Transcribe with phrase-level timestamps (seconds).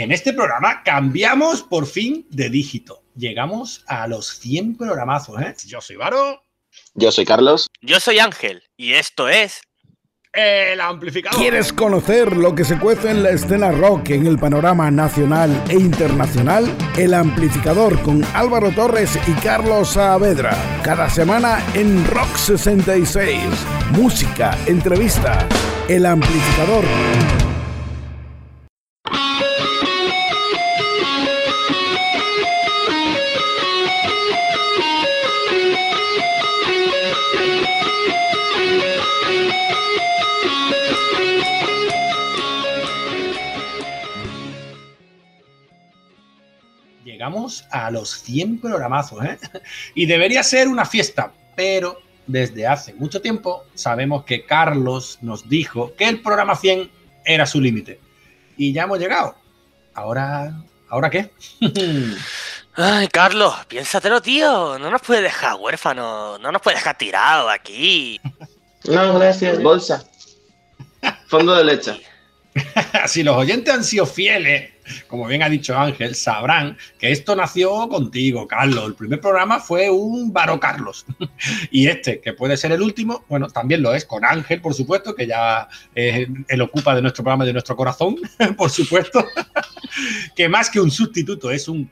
[0.00, 3.02] En este programa cambiamos por fin de dígito.
[3.16, 5.54] Llegamos a los 100 programazos, ¿eh?
[5.66, 6.42] Yo soy Varo.
[6.94, 7.66] Yo soy Carlos.
[7.82, 8.62] Yo soy Ángel.
[8.78, 9.60] Y esto es.
[10.32, 11.38] El amplificador.
[11.38, 15.74] ¿Quieres conocer lo que se cuece en la escena rock en el panorama nacional e
[15.74, 16.64] internacional?
[16.96, 20.56] El amplificador con Álvaro Torres y Carlos Saavedra.
[20.82, 23.38] Cada semana en Rock 66.
[23.90, 25.44] Música, entrevistas.
[25.88, 27.49] El amplificador.
[47.50, 49.38] Llegamos a los 100 programazos, ¿eh?
[49.94, 55.94] Y debería ser una fiesta, pero desde hace mucho tiempo sabemos que Carlos nos dijo
[55.96, 56.90] que el programa 100
[57.24, 58.00] era su límite.
[58.56, 59.34] Y ya hemos llegado.
[59.94, 61.30] Ahora, ¿ahora qué?
[62.74, 64.78] Ay, Carlos, piénsatelo, tío.
[64.78, 66.40] No nos puede dejar huérfanos.
[66.40, 68.20] No nos puede dejar tirados aquí.
[68.84, 69.62] No, gracias.
[69.62, 70.02] Bolsa.
[71.26, 72.00] Fondo de leche.
[73.06, 74.70] si los oyentes han sido fieles,
[75.06, 78.86] como bien ha dicho Ángel, sabrán que esto nació contigo, Carlos.
[78.86, 81.06] El primer programa fue un Baro Carlos.
[81.70, 85.14] y este, que puede ser el último, bueno, también lo es con Ángel, por supuesto,
[85.14, 88.16] que ya es el ocupa de nuestro programa de nuestro corazón,
[88.56, 89.26] por supuesto.
[90.36, 91.90] que más que un sustituto, es un,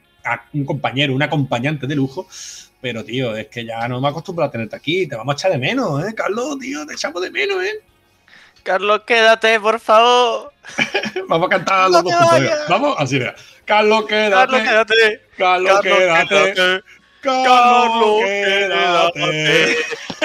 [0.52, 2.26] un compañero, un acompañante de lujo.
[2.80, 5.06] Pero, tío, es que ya no me acostumbro a tenerte aquí.
[5.08, 6.58] Te vamos a echar de menos, ¿eh, Carlos?
[6.60, 7.82] Tío, te echamos de menos, ¿eh?
[8.62, 10.52] Carlos, quédate, por favor.
[11.28, 12.52] Vamos a cantar los dos juntos.
[12.68, 13.34] Vamos, así vea.
[13.64, 14.52] Carlos, quédate.
[14.56, 15.20] Carlos, quédate.
[15.36, 16.82] Carlos, quédate.
[17.20, 19.76] Carlos, quédate.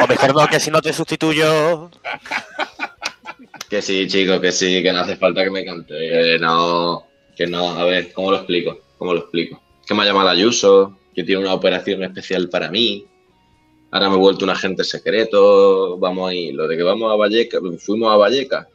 [0.02, 1.90] O mejor no, que si no te sustituyo.
[3.70, 5.94] Que sí, chicos, que sí, que no hace falta que me cante.
[5.94, 7.72] Que no, que no.
[7.72, 8.80] A ver, ¿cómo lo explico?
[8.98, 9.62] ¿Cómo lo explico?
[9.86, 13.06] Que me ha llamado Ayuso, que tiene una operación especial para mí.
[13.92, 15.98] Ahora me he vuelto un agente secreto.
[15.98, 16.52] Vamos ahí.
[16.52, 18.68] Lo de que vamos a Valleca, fuimos a Valleca.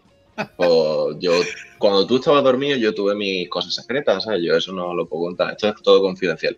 [0.56, 1.32] Pues yo,
[1.78, 4.43] cuando tú estabas dormido, yo tuve mis cosas secretas, ¿sabes?
[4.44, 5.53] Yo eso no lo puedo contar.
[5.53, 6.56] Esto es todo confidencial.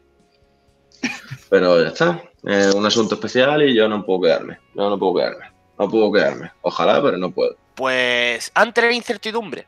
[1.49, 2.23] Pero ya está.
[2.45, 4.59] Es un asunto especial y yo no puedo quedarme.
[4.75, 5.51] No, no puedo quedarme.
[5.79, 6.53] No puedo quedarme.
[6.63, 7.57] Ojalá, pero no puedo.
[7.75, 9.67] Pues ante la incertidumbre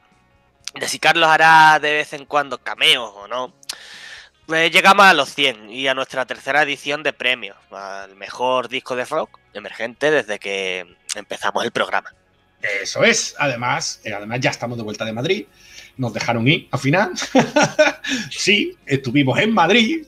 [0.75, 3.55] de si Carlos hará de vez en cuando cameos o no,
[4.47, 8.97] pues llegamos a los 100 y a nuestra tercera edición de premios, al mejor disco
[8.97, 12.13] de rock emergente desde que empezamos el programa.
[12.63, 13.35] Eso es.
[13.39, 15.47] Además, eh, además ya estamos de vuelta de Madrid.
[15.97, 17.11] Nos dejaron ir al final.
[18.31, 20.07] sí, estuvimos en Madrid,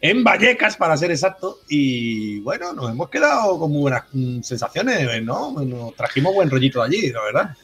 [0.00, 1.60] en Vallecas para ser exacto.
[1.68, 5.52] Y bueno, nos hemos quedado con muy buenas mm, sensaciones, ¿no?
[5.52, 7.56] Nos trajimos buen rollito de allí, la verdad.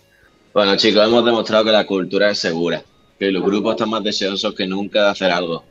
[0.52, 2.82] Bueno, chicos, hemos demostrado que la cultura es segura,
[3.18, 5.62] que los grupos están más deseosos que nunca de hacer algo.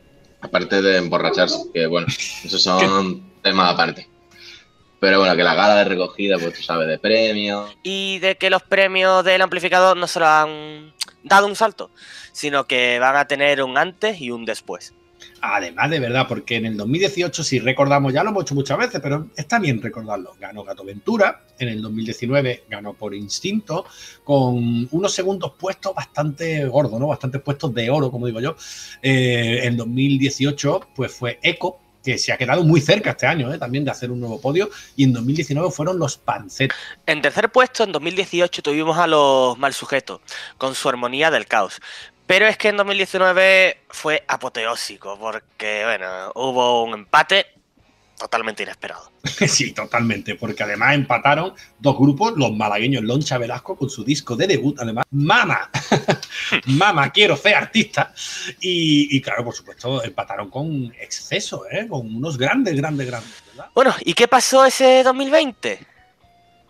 [0.41, 4.07] Aparte de emborracharse, que bueno, esos son temas aparte.
[4.99, 7.75] Pero bueno, que la gala de recogida, pues tú sabes, de premios.
[7.83, 11.91] Y de que los premios del amplificador no solo han dado un salto,
[12.31, 14.93] sino que van a tener un antes y un después.
[15.41, 18.99] Además, de verdad, porque en el 2018, si recordamos, ya lo hemos hecho muchas veces,
[19.01, 20.35] pero está bien recordarlo.
[20.39, 23.85] Ganó Gato Ventura, en el 2019 ganó por instinto,
[24.23, 27.07] con unos segundos puestos bastante gordos, ¿no?
[27.07, 28.55] Bastantes puestos de oro, como digo yo.
[29.01, 33.57] Eh, en 2018, pues fue Eco, que se ha quedado muy cerca este año ¿eh?
[33.57, 34.69] también de hacer un nuevo podio.
[34.95, 36.77] Y en 2019 fueron los Pancetas.
[37.05, 40.21] En tercer puesto, en 2018, tuvimos a los Mal Sujetos,
[40.57, 41.81] con su armonía del caos.
[42.27, 47.47] Pero es que en 2019 fue apoteósico, porque, bueno, hubo un empate
[48.25, 49.11] totalmente inesperado.
[49.47, 54.47] Sí, totalmente, porque además empataron dos grupos, los malagueños Loncha Velasco con su disco de
[54.47, 55.69] debut, además, Mama,
[56.65, 58.13] Mama, quiero ser artista,
[58.59, 61.87] y, y, claro, por supuesto, empataron con exceso, ¿eh?
[61.87, 63.43] con unos grandes, grandes, grandes.
[63.47, 63.69] ¿verdad?
[63.75, 65.79] Bueno, ¿y qué pasó ese 2020?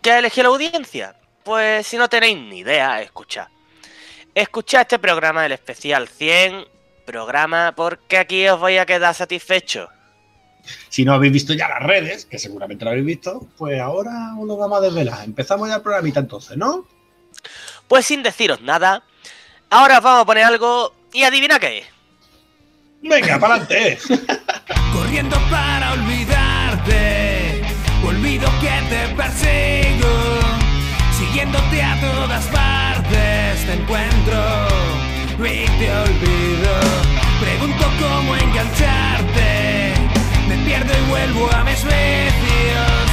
[0.02, 1.16] ¿Qué eligió la audiencia?
[1.42, 3.48] Pues si no tenéis ni idea, escuchad.
[4.34, 6.66] Escuchad este programa del especial 100,
[7.06, 9.88] programa porque aquí os voy a quedar satisfecho.
[10.88, 14.56] Si no habéis visto ya las redes, que seguramente lo habéis visto, pues ahora uno
[14.56, 15.24] vamos a desvelar.
[15.24, 16.86] Empezamos ya el programita entonces, ¿no?
[17.88, 19.04] Pues sin deciros nada,
[19.70, 21.86] ahora os vamos a poner algo y adivina qué es.
[23.02, 23.98] Venga, para adelante.
[24.92, 27.62] Corriendo para olvidarte,
[28.04, 30.08] olvido que te persigo,
[31.16, 34.36] siguiéndote a todas partes, te encuentro
[35.38, 36.72] y te olvido.
[37.40, 39.35] Pregunto cómo engancharte
[40.66, 43.08] pierdo y vuelvo a mis vicios.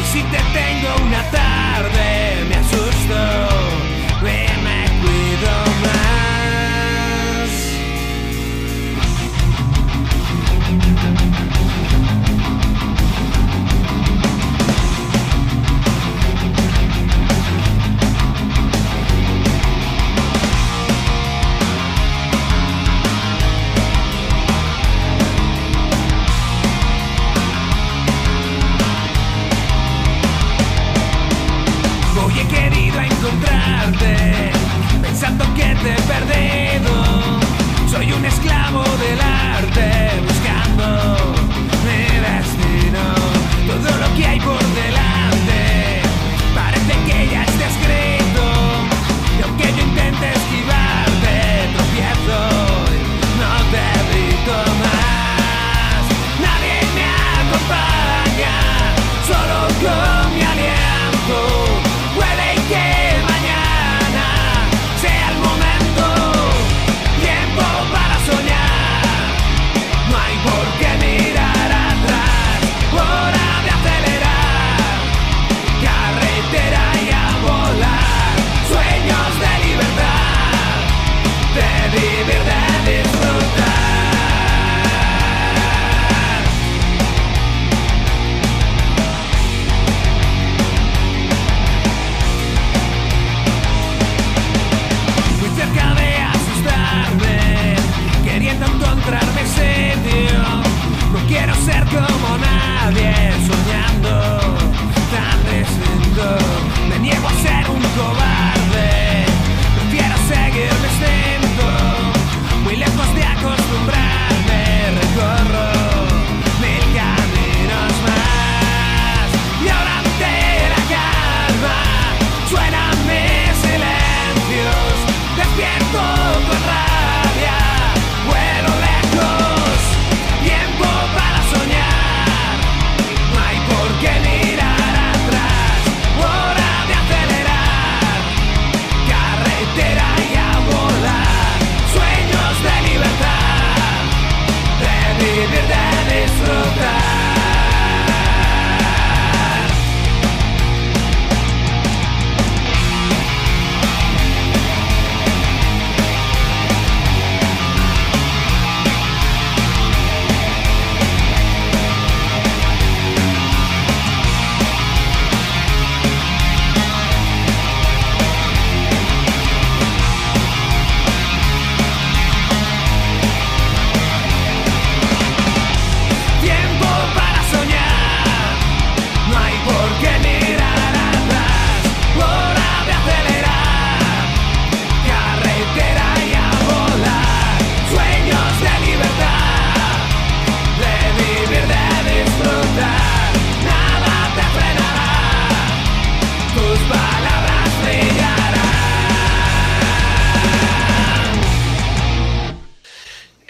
[0.00, 3.49] Y si te tengo una tarde, me asusto
[35.30, 36.92] tanto que te he perdido.
[37.88, 40.84] Soy un esclavo del arte buscando
[41.86, 43.02] mi destino.
[43.66, 44.59] Todo lo que hay por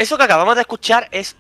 [0.01, 1.37] Eso que acabamos de escuchar es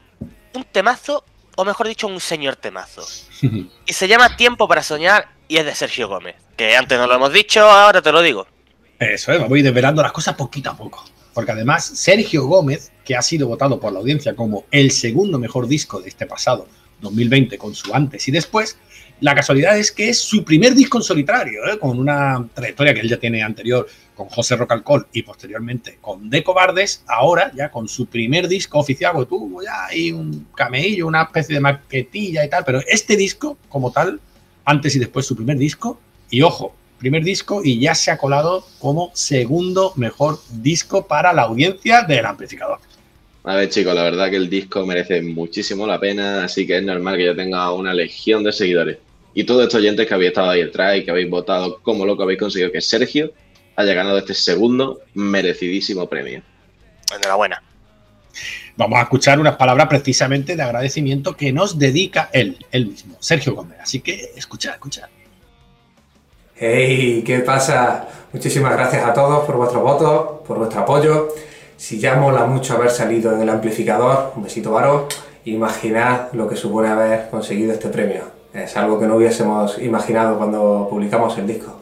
[0.53, 1.25] un temazo,
[1.57, 3.03] o mejor dicho, un señor temazo.
[3.87, 6.37] Y se llama Tiempo para Soñar y es de Sergio Gómez.
[6.59, 8.47] Que antes no lo hemos dicho, ahora te lo digo.
[8.99, 11.03] Eso es, ir desvelando las cosas poquito a poco.
[11.33, 15.67] Porque además, Sergio Gómez, que ha sido votado por la audiencia como el segundo mejor
[15.67, 16.69] disco de este pasado
[17.01, 18.77] 2020 con su antes y después,
[19.21, 21.79] la casualidad es que es su primer disco en solitario, ¿eh?
[21.79, 26.29] con una trayectoria que él ya tiene anterior con José Rock Alcohol y posteriormente con
[26.29, 31.07] De Cobardes, ahora ya con su primer disco oficial, que tuvo ya ahí un cameillo,
[31.07, 34.21] una especie de maquetilla y tal, pero este disco como tal,
[34.65, 35.99] antes y después su primer disco,
[36.31, 41.43] y ojo, primer disco y ya se ha colado como segundo mejor disco para la
[41.43, 42.79] audiencia del amplificador.
[43.43, 46.83] A ver, chicos, la verdad que el disco merece muchísimo la pena, así que es
[46.83, 48.99] normal que yo tenga una legión de seguidores.
[49.35, 52.23] Y todos estos oyentes que habéis estado ahí detrás y que habéis votado como loco
[52.23, 53.33] habéis conseguido que Sergio
[53.77, 56.43] haya ganado este segundo merecidísimo premio.
[57.15, 57.63] Enhorabuena.
[58.77, 63.55] Vamos a escuchar unas palabras precisamente de agradecimiento que nos dedica él, él mismo, Sergio
[63.55, 63.79] Gómez.
[63.81, 65.09] Así que escucha, escucha.
[66.57, 68.09] Hey, ¿qué pasa?
[68.33, 71.29] Muchísimas gracias a todos por vuestros votos, por vuestro apoyo.
[71.77, 75.09] Si ya mola mucho haber salido en el amplificador, un besito varo,
[75.45, 78.40] imaginad lo que supone haber conseguido este premio.
[78.53, 81.81] Es algo que no hubiésemos imaginado cuando publicamos el disco.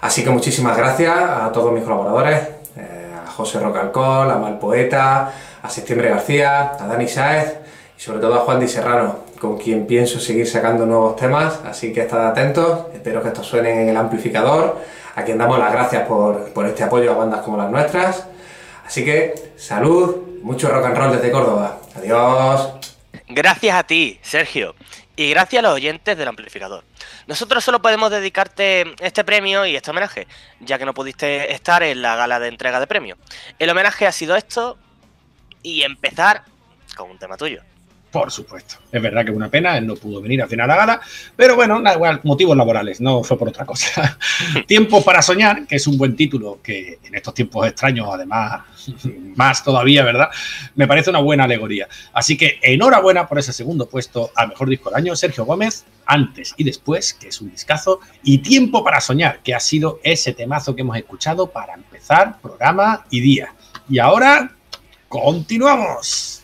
[0.00, 2.40] Así que muchísimas gracias a todos mis colaboradores,
[2.76, 7.56] eh, a José Roca Alcohol, a Mal Poeta, a Septiembre García, a Dani Sáez
[7.96, 11.92] y sobre todo a Juan Di Serrano, con quien pienso seguir sacando nuevos temas, así
[11.92, 14.76] que estad atentos, espero que estos suenen en el amplificador,
[15.14, 18.26] a quien damos las gracias por, por este apoyo a bandas como las nuestras.
[18.86, 21.78] Así que salud, mucho rock and roll desde Córdoba.
[21.96, 22.72] Adiós.
[23.28, 24.74] Gracias a ti, Sergio.
[25.14, 26.84] Y gracias a los oyentes del amplificador.
[27.26, 30.26] Nosotros solo podemos dedicarte este premio y este homenaje,
[30.60, 33.18] ya que no pudiste estar en la gala de entrega de premios.
[33.58, 34.78] El homenaje ha sido esto
[35.62, 36.44] y empezar
[36.96, 37.62] con un tema tuyo.
[38.12, 38.76] Por supuesto.
[38.92, 41.00] Es verdad que es una pena, él no pudo venir al final a la gala,
[41.34, 44.18] pero bueno, da igual, motivos laborales, no fue por otra cosa.
[44.66, 48.64] Tiempo para soñar, que es un buen título que en estos tiempos extraños, además,
[49.34, 50.28] más todavía, ¿verdad?
[50.74, 51.88] Me parece una buena alegoría.
[52.12, 56.52] Así que enhorabuena por ese segundo puesto al mejor disco del año, Sergio Gómez, antes
[56.58, 60.76] y después, que es un discazo, y Tiempo para soñar, que ha sido ese temazo
[60.76, 63.54] que hemos escuchado para empezar programa y día.
[63.88, 64.54] Y ahora,
[65.08, 66.41] continuamos.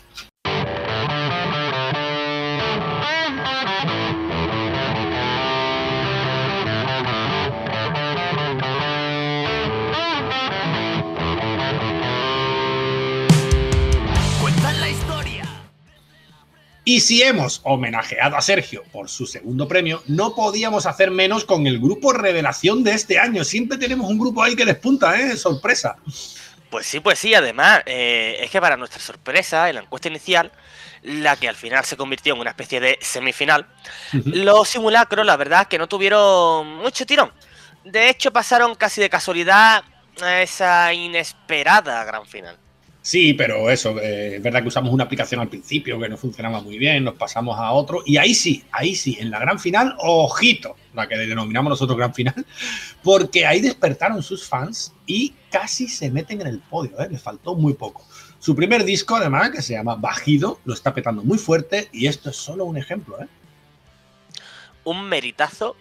[16.89, 21.67] Y si hemos homenajeado a Sergio por su segundo premio, no podíamos hacer menos con
[21.67, 23.43] el grupo revelación de este año.
[23.43, 25.37] Siempre tenemos un grupo ahí que despunta, ¿eh?
[25.37, 25.97] Sorpresa.
[26.71, 30.51] Pues sí, pues sí, además, eh, es que para nuestra sorpresa, en la encuesta inicial,
[31.03, 33.67] la que al final se convirtió en una especie de semifinal,
[34.25, 37.31] los simulacros, la verdad, que no tuvieron mucho tirón.
[37.85, 39.83] De hecho, pasaron casi de casualidad
[40.23, 42.57] a esa inesperada gran final.
[43.01, 46.61] Sí, pero eso, eh, es verdad que usamos una aplicación al principio que no funcionaba
[46.61, 49.95] muy bien, nos pasamos a otro, y ahí sí, ahí sí, en la gran final,
[49.99, 52.45] ojito, la que denominamos nosotros gran final,
[53.03, 57.07] porque ahí despertaron sus fans y casi se meten en el podio, ¿eh?
[57.09, 58.05] le faltó muy poco.
[58.39, 62.29] Su primer disco, además, que se llama Bajido, lo está petando muy fuerte y esto
[62.29, 63.21] es solo un ejemplo.
[63.21, 63.27] ¿eh?
[64.85, 65.75] Un meritazo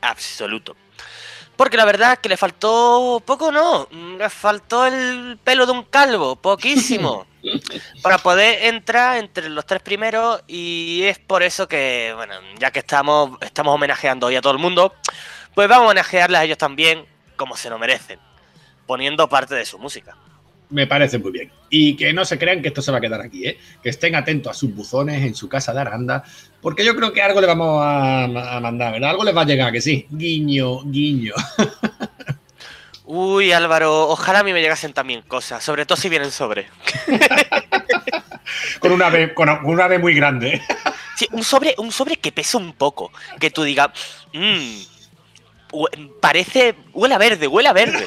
[0.00, 0.74] absoluto.
[1.58, 3.88] Porque la verdad es que le faltó poco, no.
[3.90, 7.26] Le faltó el pelo de un calvo, poquísimo.
[8.02, 10.40] para poder entrar entre los tres primeros.
[10.46, 14.60] Y es por eso que, bueno, ya que estamos, estamos homenajeando hoy a todo el
[14.60, 14.94] mundo,
[15.52, 18.20] pues vamos a homenajearles a ellos también como se lo merecen.
[18.86, 20.16] Poniendo parte de su música.
[20.70, 21.50] Me parece muy bien.
[21.70, 23.58] Y que no se crean que esto se va a quedar aquí, ¿eh?
[23.82, 26.24] Que estén atentos a sus buzones en su casa de Aranda,
[26.60, 29.10] porque yo creo que algo le vamos a, a mandar, ¿verdad?
[29.10, 30.06] Algo les va a llegar, que sí.
[30.10, 31.34] Guiño, guiño.
[33.10, 36.68] Uy, Álvaro, ojalá a mí me llegasen también cosas, sobre todo si vienen sobre.
[38.80, 40.60] con una B, con una B muy grande.
[41.16, 43.10] Sí, un sobre, un sobre que pesa un poco.
[43.40, 43.88] Que tú digas,
[44.32, 44.82] mmm,
[46.20, 48.06] parece, huele a verde, huele a verde.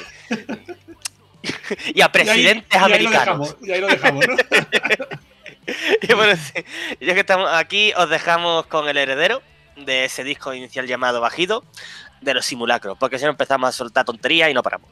[1.93, 3.57] y a presidentes y ahí, americanos.
[3.61, 5.17] Y ahí lo dejamos, y ahí lo dejamos ¿no?
[6.01, 6.63] y bueno, sí,
[6.99, 9.41] ya que estamos aquí, os dejamos con el heredero
[9.75, 11.63] de ese disco inicial llamado Bajido
[12.21, 14.89] de los simulacros, porque si no empezamos a soltar tonterías y no paramos.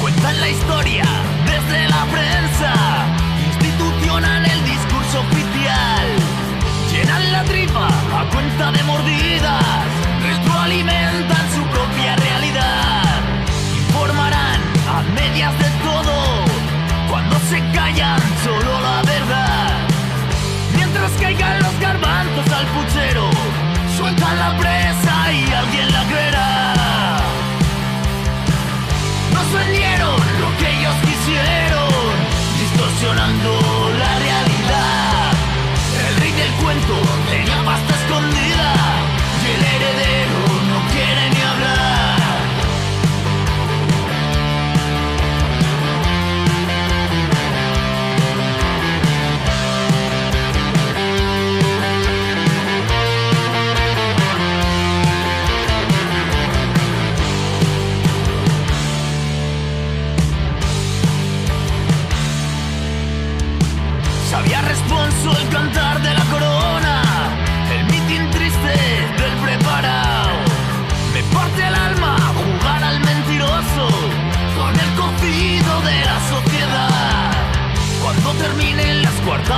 [0.00, 1.23] Cuentan la historia
[1.88, 2.72] la prensa,
[3.46, 6.06] institucional el discurso oficial.
[6.90, 9.83] Llenan la tripa a cuenta de mordidas,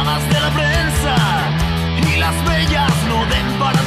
[0.04, 1.16] de la prensa
[2.06, 3.85] y las bellas no den para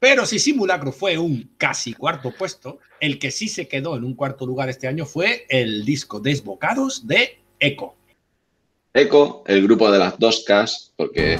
[0.00, 4.14] Pero si Simulacro fue un casi cuarto puesto, el que sí se quedó en un
[4.14, 7.96] cuarto lugar este año fue el disco Desbocados de Eco.
[8.94, 11.38] Eco, el grupo de las dos Ks, porque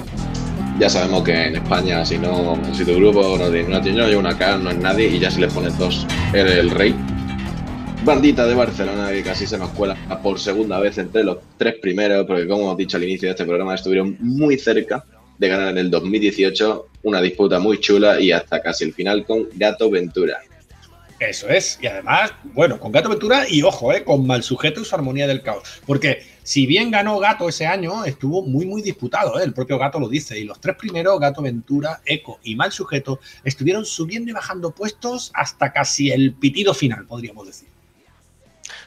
[0.81, 4.37] ya sabemos que en España, si no, si tu grupo no tiene, no tiene una
[4.37, 6.95] K, no es nadie, y ya si le pones dos, eres el rey.
[8.05, 12.27] Bandita de Barcelona que casi se nos cuela por segunda vez entre los tres primeros,
[12.27, 15.05] porque como hemos dicho al inicio de este programa, estuvieron muy cerca
[15.39, 19.49] de ganar en el 2018 una disputa muy chula y hasta casi el final con
[19.55, 20.39] Gato Ventura.
[21.21, 24.85] Eso es, y además, bueno, con Gato Ventura y ojo, eh, con Mal Sujeto y
[24.85, 25.81] su Armonía del Caos.
[25.85, 29.99] Porque si bien ganó Gato ese año, estuvo muy, muy disputado, eh, el propio Gato
[29.99, 30.39] lo dice.
[30.39, 35.33] Y los tres primeros, Gato Ventura, Eco y Mal Sujeto, estuvieron subiendo y bajando puestos
[35.35, 37.69] hasta casi el pitido final, podríamos decir.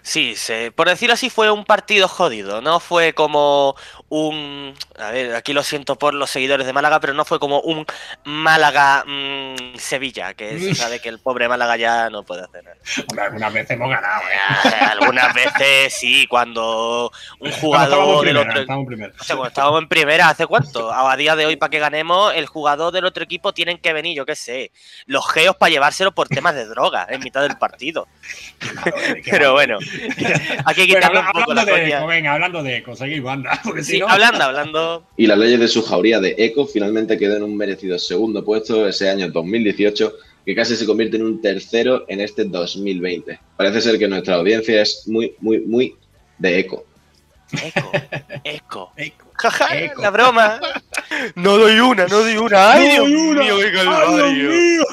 [0.04, 2.62] Sí, se- por decirlo así, fue un partido jodido.
[2.62, 3.76] No fue como
[4.10, 4.74] un.
[5.00, 7.86] A ver, aquí lo siento por los seguidores de Málaga, pero no fue como un
[8.26, 12.78] Málaga-Sevilla, que se sabe que el pobre Málaga ya no puede hacer nada.
[13.08, 14.70] Hombre, algunas veces hemos ganado, eh.
[14.92, 18.62] Algunas veces sí, cuando un jugador del primera, otro.
[18.62, 19.14] estábamos en primera.
[19.20, 20.92] O sea, cuando estábamos en primera, ¿hace cuánto?
[20.92, 24.18] A día de hoy, para que ganemos, el jugador del otro equipo tienen que venir,
[24.18, 24.72] yo qué sé,
[25.06, 28.08] los geos para llevárselo por temas de droga en mitad del partido.
[29.30, 29.78] Pero bueno,
[30.66, 31.98] hay que Bueno, quitarle habla- un poco la hablando de coña.
[31.98, 33.60] Eco, venga, hablando de Eco, seguir banda.
[33.64, 35.08] Porque si Sí, no, hablando, hablando.
[35.18, 38.88] Y las leyes de su jauría de Eco finalmente quedó en un merecido segundo puesto
[38.88, 40.14] ese año 2018,
[40.46, 43.40] que casi se convierte en un tercero en este 2020.
[43.58, 45.96] Parece ser que nuestra audiencia es muy, muy, muy
[46.38, 46.86] de Eco.
[47.64, 47.92] Eco,
[48.44, 48.92] eco.
[48.98, 49.26] Eco.
[49.34, 50.02] Jaja, Eco.
[50.04, 50.60] la broma.
[51.36, 52.74] No doy una, no doy una.
[52.74, 53.42] ¡Ay, Dios ¡Ay, una!
[53.42, 54.50] mío, qué ¡Ay, Dios calvario!
[54.50, 54.84] mío!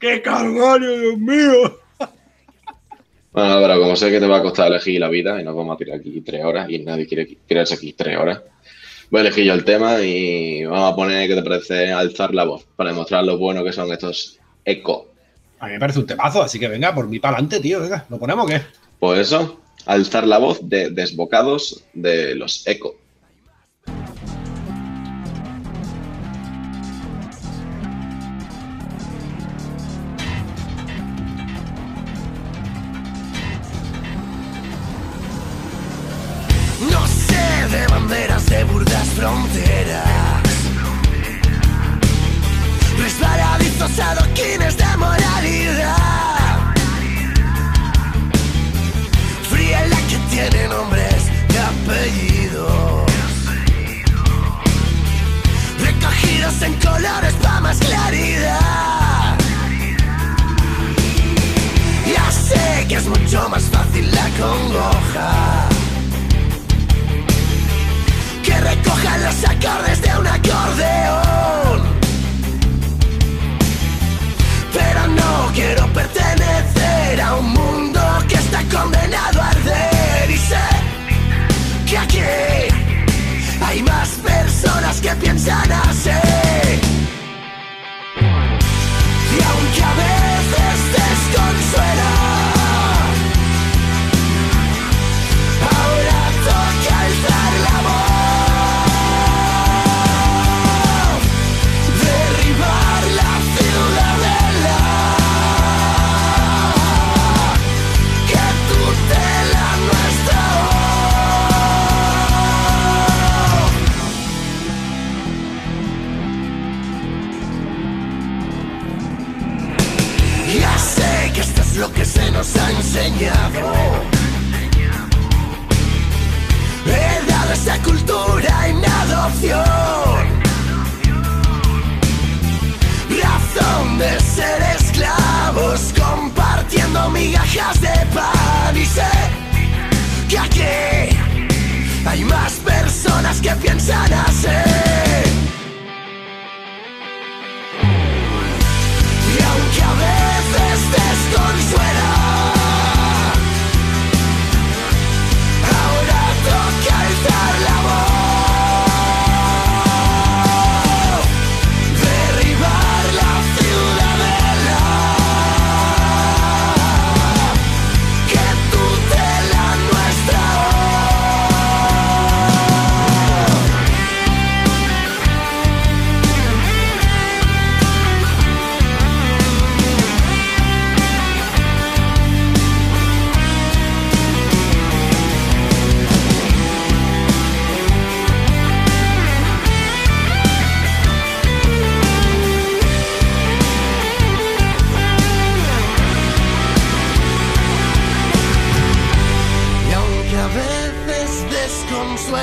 [0.00, 1.80] ¡Qué calvario, Dios mío!
[3.34, 5.74] Bueno, Álvaro, como sé que te va a costar elegir la vida y nos vamos
[5.74, 8.42] a tirar aquí tres horas y nadie quiere quedarse aquí tres horas,
[9.10, 11.90] voy a elegir yo el tema y vamos a poner, ¿qué te parece?
[11.90, 15.08] Alzar la voz para demostrar lo bueno que son estos Eco.
[15.58, 18.06] A mí me parece un temazo, así que venga, por mi para adelante, tío, venga,
[18.08, 18.62] ¿lo ponemos o qué?
[19.00, 22.94] Pues eso, alzar la voz de desbocados de los Eco.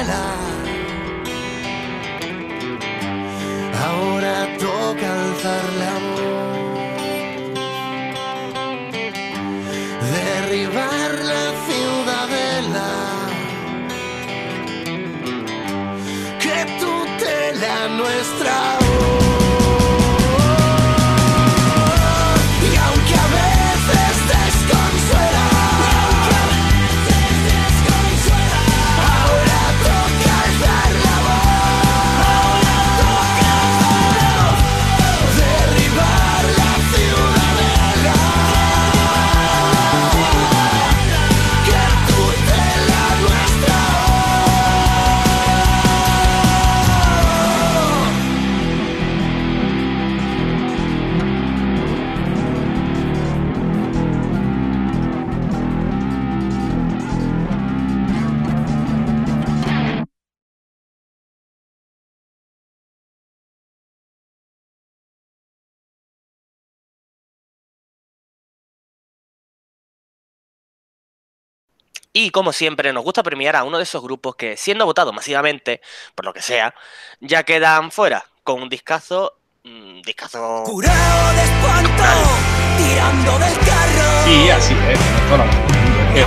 [0.04, 0.41] Desconsuela,
[72.14, 75.82] Y como siempre, nos gusta premiar a uno de esos grupos que, siendo votados masivamente,
[76.14, 76.76] por lo que sea,
[77.22, 79.38] ya quedan fuera con un discazo.
[79.64, 80.64] Un discazo.
[80.66, 82.04] Curado de espanto,
[82.78, 84.26] tirando del carro.
[84.26, 85.00] Sí, así es.
[85.00, 85.72] tienes toda la
[86.14, 86.26] que, eh,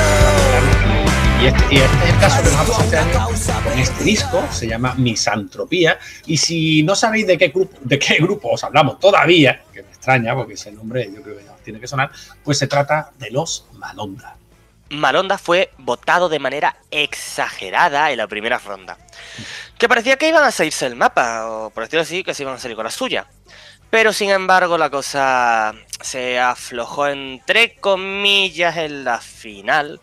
[1.41, 3.31] y, este, y este es el caso que nos ha pasado este año
[3.63, 5.99] con este disco, se llama Misantropía.
[6.25, 10.37] Y si no sabéis de qué grupo, de qué grupo os hablamos todavía, que extraña
[10.37, 12.13] porque ese nombre yo creo que ya os tiene que sonar,
[12.45, 14.37] pues se trata de los Malonda.
[14.91, 18.97] Malonda fue votado de manera exagerada en la primera ronda.
[19.77, 22.55] Que parecía que iban a salirse del mapa, o por decirlo así, que se iban
[22.55, 23.27] a salir con la suya.
[23.91, 30.01] Pero sin embargo, la cosa se aflojó entre comillas en la final.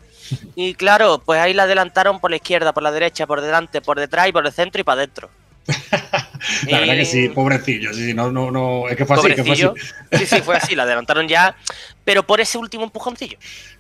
[0.56, 4.02] Y claro, pues ahí la adelantaron por la izquierda, por la derecha, por delante, por
[4.02, 5.30] detrás y por el centro y para adentro.
[6.68, 9.36] La verdad que sí, Eh, pobrecillo, sí, sí, no, no, no, es que fue así,
[9.36, 9.68] que fue así.
[10.12, 11.56] Sí, sí, fue así, la adelantaron ya,
[12.04, 13.38] pero por ese último empujoncillo.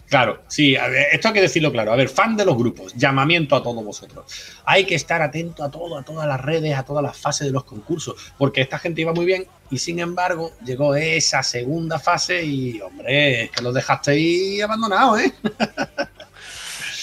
[0.08, 1.92] Claro, sí, a ver, esto hay que decirlo claro.
[1.92, 4.26] A ver, fan de los grupos, llamamiento a todos vosotros.
[4.66, 7.54] Hay que estar atento a todo, a todas las redes, a todas las fases de
[7.54, 12.44] los concursos, porque esta gente iba muy bien y sin embargo llegó esa segunda fase
[12.44, 15.34] y, hombre, es que los dejasteis abandonados, ¿eh?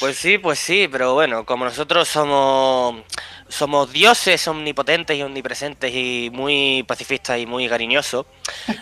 [0.01, 3.03] Pues sí, pues sí, pero bueno, como nosotros somos
[3.51, 8.27] somos dioses omnipotentes y omnipresentes y muy pacifistas y muy cariñosos,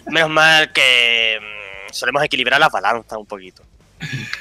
[0.06, 3.62] menos mal que mm, solemos equilibrar las balanzas un poquito.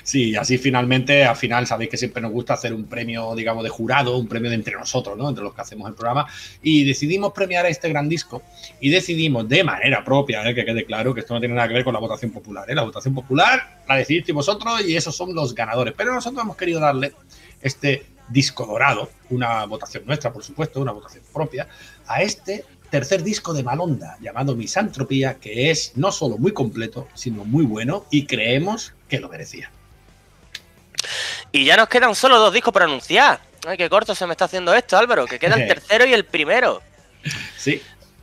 [0.04, 3.70] Sí, así finalmente, al final sabéis que siempre nos gusta hacer un premio, digamos, de
[3.70, 5.28] jurado, un premio de entre nosotros, ¿no?
[5.30, 6.28] Entre los que hacemos el programa.
[6.62, 8.44] Y decidimos premiar a este gran disco
[8.80, 10.54] y decidimos de manera propia, ¿eh?
[10.54, 12.70] que quede claro que esto no tiene nada que ver con la votación popular.
[12.70, 12.76] ¿eh?
[12.76, 15.94] La votación popular la decidisteis vosotros y esos son los ganadores.
[15.98, 17.14] Pero nosotros hemos querido darle
[17.62, 21.68] este disco dorado, una votación nuestra, por supuesto, una votación propia,
[22.08, 27.44] a este tercer disco de Malonda llamado Misantropía, que es no solo muy completo, sino
[27.44, 29.72] muy bueno y creemos que lo merecía.
[31.52, 33.40] Y ya nos quedan solo dos discos por anunciar.
[33.66, 36.26] Ay, qué corto se me está haciendo esto, Álvaro, que queda el tercero y el
[36.26, 36.82] primero.
[37.58, 37.82] Sí,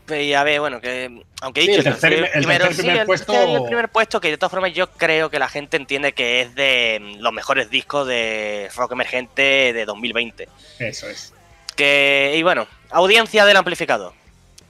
[0.09, 2.64] Y a ver, bueno, que aunque he Sí, dicho el tercer- tercero y el primero,
[2.67, 5.31] tercer sí, primer el puesto- tercer el primer puesto, que de todas formas yo creo
[5.31, 9.85] que la gente entiende que es de mm, los mejores discos de rock emergente de
[9.87, 10.49] 2020.
[10.79, 11.33] eso es.
[11.75, 14.12] Que, y bueno, audiencia del amplificador.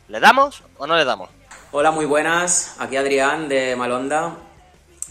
[0.08, 1.28] ¿Le damos o no le damos?
[1.72, 2.76] Hola, muy buenas.
[2.78, 4.36] Aquí Adrián de Malonda.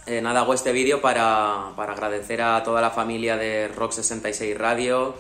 [0.06, 4.58] Eh, nada, hago este vídeo para, para agradecer a toda la familia de Rock 66
[4.58, 5.16] Radio,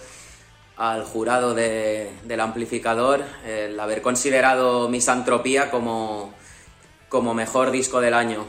[0.77, 6.33] al jurado de- del amplificador, el haber considerado Misantropía como,
[7.09, 8.45] como mejor disco del año.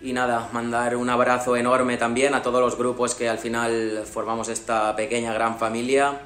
[0.00, 4.48] Y nada, mandar un abrazo enorme también a todos los grupos que al final formamos
[4.48, 6.20] esta pequeña gran familia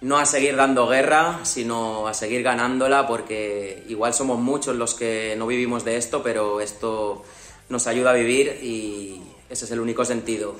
[0.00, 5.34] no a seguir dando guerra, sino a seguir ganándola, porque igual somos muchos los que
[5.36, 7.24] no vivimos de esto, pero esto
[7.68, 10.54] nos ayuda a vivir y ese es el único sentido.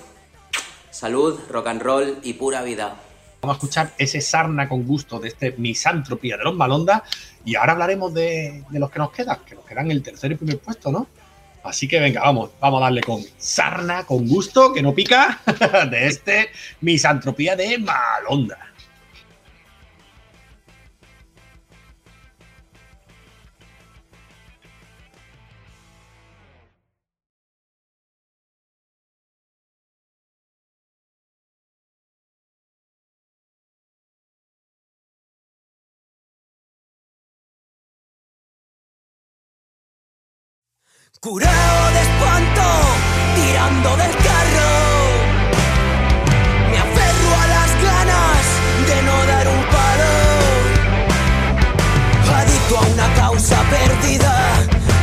[0.91, 2.97] Salud, rock and roll y pura vida.
[3.41, 7.05] Vamos a escuchar ese sarna con gusto de este Misantropía de los Malonda
[7.45, 10.35] y ahora hablaremos de, de los que nos quedan, que nos quedan el tercer y
[10.35, 11.07] primer puesto, ¿no?
[11.63, 15.41] Así que venga, vamos, vamos a darle con sarna con gusto, que no pica,
[15.91, 16.49] de este
[16.81, 18.68] Misantropía de Malonda.
[41.21, 42.63] Curado de espanto,
[43.35, 44.71] tirando del carro.
[46.71, 48.43] Me aferro a las ganas
[48.87, 50.13] de no dar un palo.
[52.37, 54.35] Adicto a una causa perdida,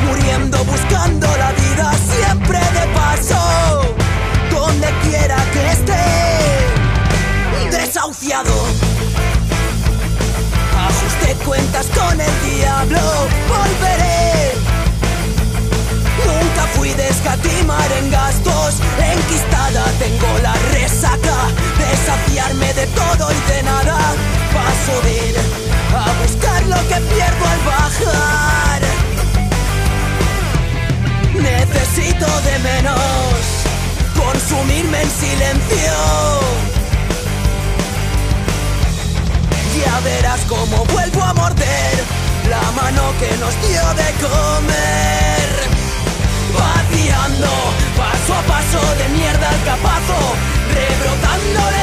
[0.08, 3.41] muriendo buscando la vida siempre de paso.
[4.52, 6.06] Donde quiera que esté,
[7.72, 8.54] desahuciado.
[10.88, 13.02] Ajuste cuentas con el diablo,
[17.25, 21.38] escatimar en gastos Enquistada tengo la resaca
[21.79, 23.97] De saciarme de todo y de nada
[24.53, 25.35] Paso de ir
[25.95, 28.81] a buscar lo que pierdo al bajar.
[31.33, 33.39] Necesito de menos
[34.15, 35.93] Consumirme en silencio.
[39.77, 42.03] Ya verás cómo vuelvo a morder
[42.49, 45.44] La mano que nos dio de comer
[46.58, 47.48] Vaciando
[47.96, 50.18] paso a paso de mierda al capazo
[50.74, 51.74] Rebrotando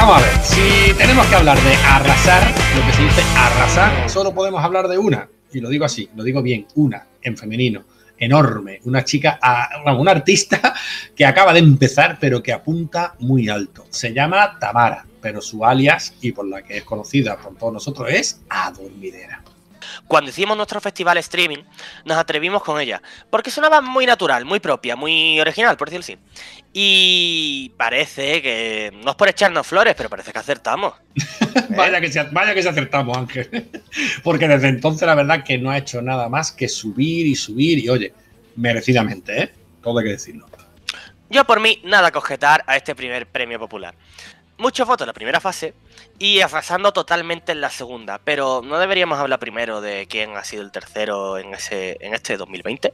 [0.00, 2.42] vamos a ver, si tenemos que hablar de arrasar,
[2.76, 5.28] lo que se dice arrasar, solo podemos hablar de una.
[5.52, 7.84] Y lo digo así, lo digo bien, una, en femenino,
[8.18, 10.74] enorme, una chica, a- bueno, una artista
[11.16, 13.84] que acaba de empezar, pero que apunta muy alto.
[13.90, 18.08] Se llama Tamara, pero su alias, y por la que es conocida por todos nosotros,
[18.10, 19.42] es Adormidera.
[20.06, 21.64] Cuando hicimos nuestro festival streaming,
[22.04, 26.18] nos atrevimos con ella, porque sonaba muy natural, muy propia, muy original, por decirlo así.
[26.72, 30.94] Y parece que, no es por echarnos flores, pero parece que acertamos.
[31.70, 33.68] Vaya que, se, vaya que se acertamos, Ángel.
[34.22, 37.78] Porque desde entonces la verdad que no ha hecho nada más que subir y subir
[37.78, 38.12] y oye,
[38.56, 39.52] merecidamente, ¿eh?
[39.82, 40.46] Todo hay que decirlo.
[41.30, 43.94] Yo por mí, nada que objetar a este primer premio popular.
[44.60, 45.74] Muchos votos en la primera fase
[46.18, 50.62] y arrasando totalmente en la segunda, pero ¿no deberíamos hablar primero de quién ha sido
[50.62, 52.92] el tercero en, ese, en este 2020?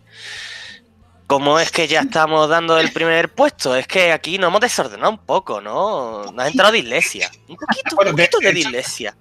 [1.27, 3.75] ¿Cómo es que ya estamos dando el primer puesto?
[3.75, 6.25] Es que aquí nos hemos desordenado un poco, ¿no?
[6.31, 7.29] Nos ha entrado dislexia.
[7.49, 9.17] Un poquito, un de poquito de dislexia.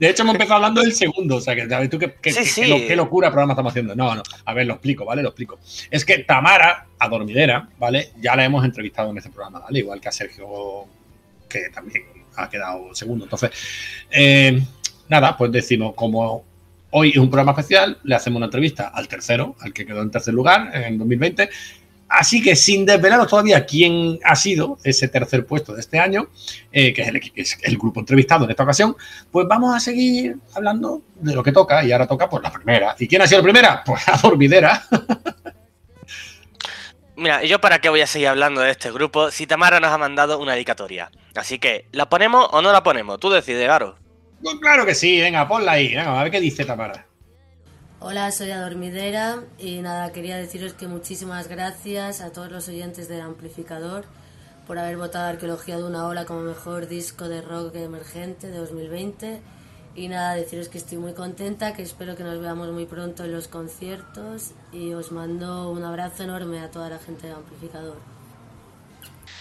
[0.00, 2.38] De hecho, hemos empezado hablando del segundo, o sea, que sabes tú qué, qué- Sí,
[2.38, 2.60] qué- sí.
[2.62, 3.94] qué lo- qué locura programa estamos haciendo.
[3.94, 5.22] No, no, a ver, lo explico, ¿vale?
[5.22, 5.58] Lo explico.
[5.90, 8.12] Es que Tamara, adormidera, ¿vale?
[8.18, 9.80] Ya la hemos entrevistado en este programa, ¿vale?
[9.80, 10.86] Igual que a Sergio,
[11.48, 12.04] que también
[12.36, 13.24] ha quedado segundo.
[13.24, 13.50] Entonces,
[14.10, 14.62] eh,
[15.08, 16.44] nada, pues decimos, como
[16.90, 20.10] hoy es un programa especial, le hacemos una entrevista al tercero, al que quedó en
[20.10, 21.48] tercer lugar en 2020.
[22.08, 26.28] Así que sin desvelaros todavía quién ha sido ese tercer puesto de este año,
[26.70, 28.96] eh, que es el, que es el grupo entrevistado en esta ocasión,
[29.30, 32.94] pues vamos a seguir hablando de lo que toca y ahora toca pues la primera.
[32.98, 33.82] ¿Y quién ha sido la primera?
[33.84, 34.84] Pues la dormidera.
[37.16, 39.96] Mira, ¿yo para qué voy a seguir hablando de este grupo si Tamara nos ha
[39.96, 41.10] mandado una dedicatoria?
[41.34, 43.18] Así que, ¿la ponemos o no la ponemos?
[43.18, 43.96] Tú decides, Garo.
[44.42, 47.06] Pues claro que sí, venga, ponla ahí, venga, a ver qué dice Tamara.
[48.00, 53.22] Hola, soy Adormidera y nada, quería deciros que muchísimas gracias a todos los oyentes del
[53.22, 54.04] amplificador
[54.66, 59.40] por haber votado Arqueología de una ola como mejor disco de rock emergente de 2020
[59.96, 63.32] y nada, deciros que estoy muy contenta, que espero que nos veamos muy pronto en
[63.32, 67.96] los conciertos y os mando un abrazo enorme a toda la gente del amplificador.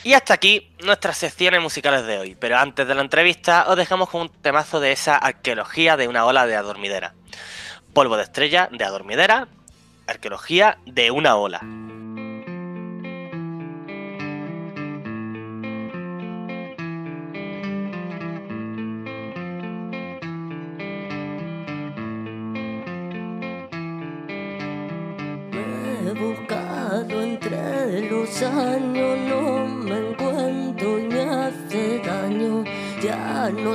[0.03, 2.37] Y hasta aquí nuestras secciones musicales de hoy.
[2.39, 6.25] Pero antes de la entrevista, os dejamos con un temazo de esa arqueología de una
[6.25, 7.15] ola de adormidera.
[7.93, 9.47] Polvo de estrella de adormidera,
[10.07, 11.61] arqueología de una ola.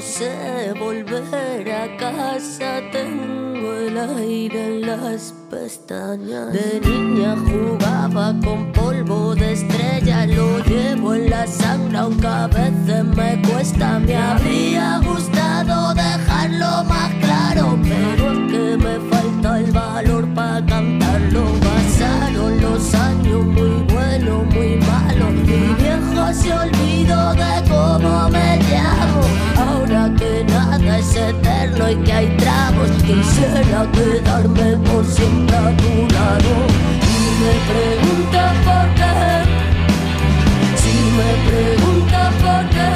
[0.00, 6.52] Sé volver a casa, tengo el aire en las pestañas.
[6.52, 13.04] De niña jugaba con polvo de estrella, lo llevo en la sangre, aunque a veces
[13.04, 13.98] me cuesta.
[13.98, 21.44] Me habría gustado dejarlo más claro, pero es que me falta el valor para cantarlo.
[21.60, 25.80] Pasaron los años muy buenos, muy malos.
[26.33, 28.90] Se olvidó de cómo me llamo.
[31.30, 32.90] infierno y que hay tragos.
[33.04, 36.52] Quisiera quedarme por siempre a tu lado.
[37.02, 39.16] Y me pregunta por qué.
[40.80, 42.90] Si me pregunta por qué.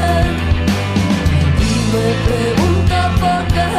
[1.60, 3.70] Y me pregunta por qué.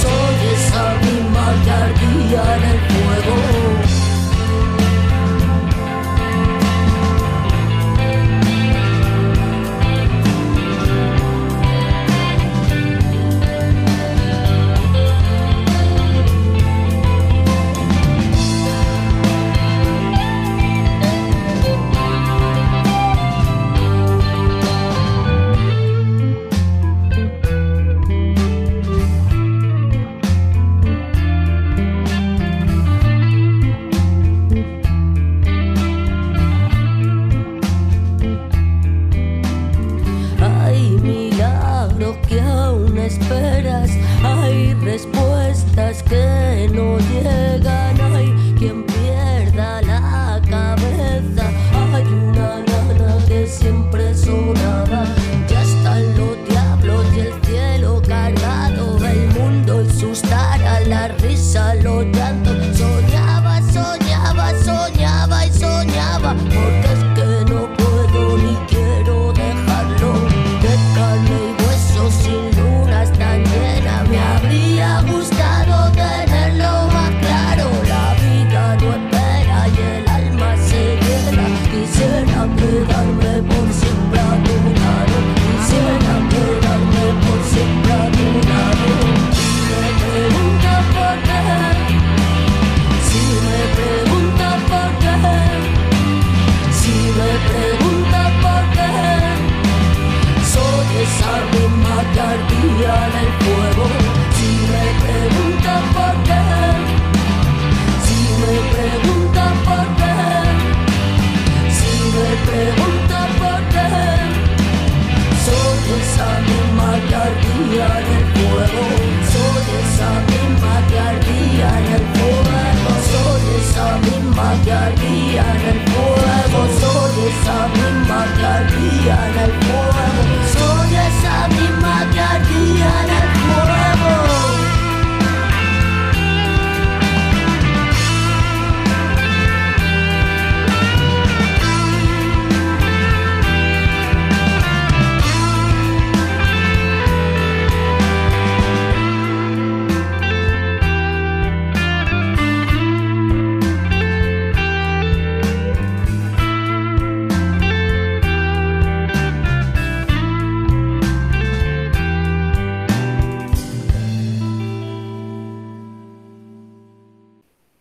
[0.00, 3.75] Soy esa misma que ardía en el fuego.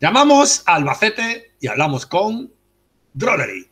[0.06, 2.54] Llamamos a Albacete y hablamos con
[3.16, 3.68] Drollery.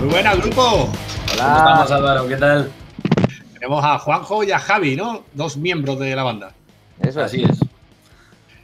[0.00, 0.90] Muy buenas, grupo.
[1.36, 2.26] ¿Cómo estamos, Álvaro?
[2.26, 2.72] ¿Qué tal?
[3.58, 5.24] Tenemos a Juanjo y a Javi, ¿no?
[5.34, 6.52] Dos miembros de la banda.
[7.00, 7.58] Eso Así es.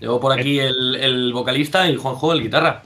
[0.00, 2.82] Llevo por aquí el, el vocalista y Juanjo el guitarra.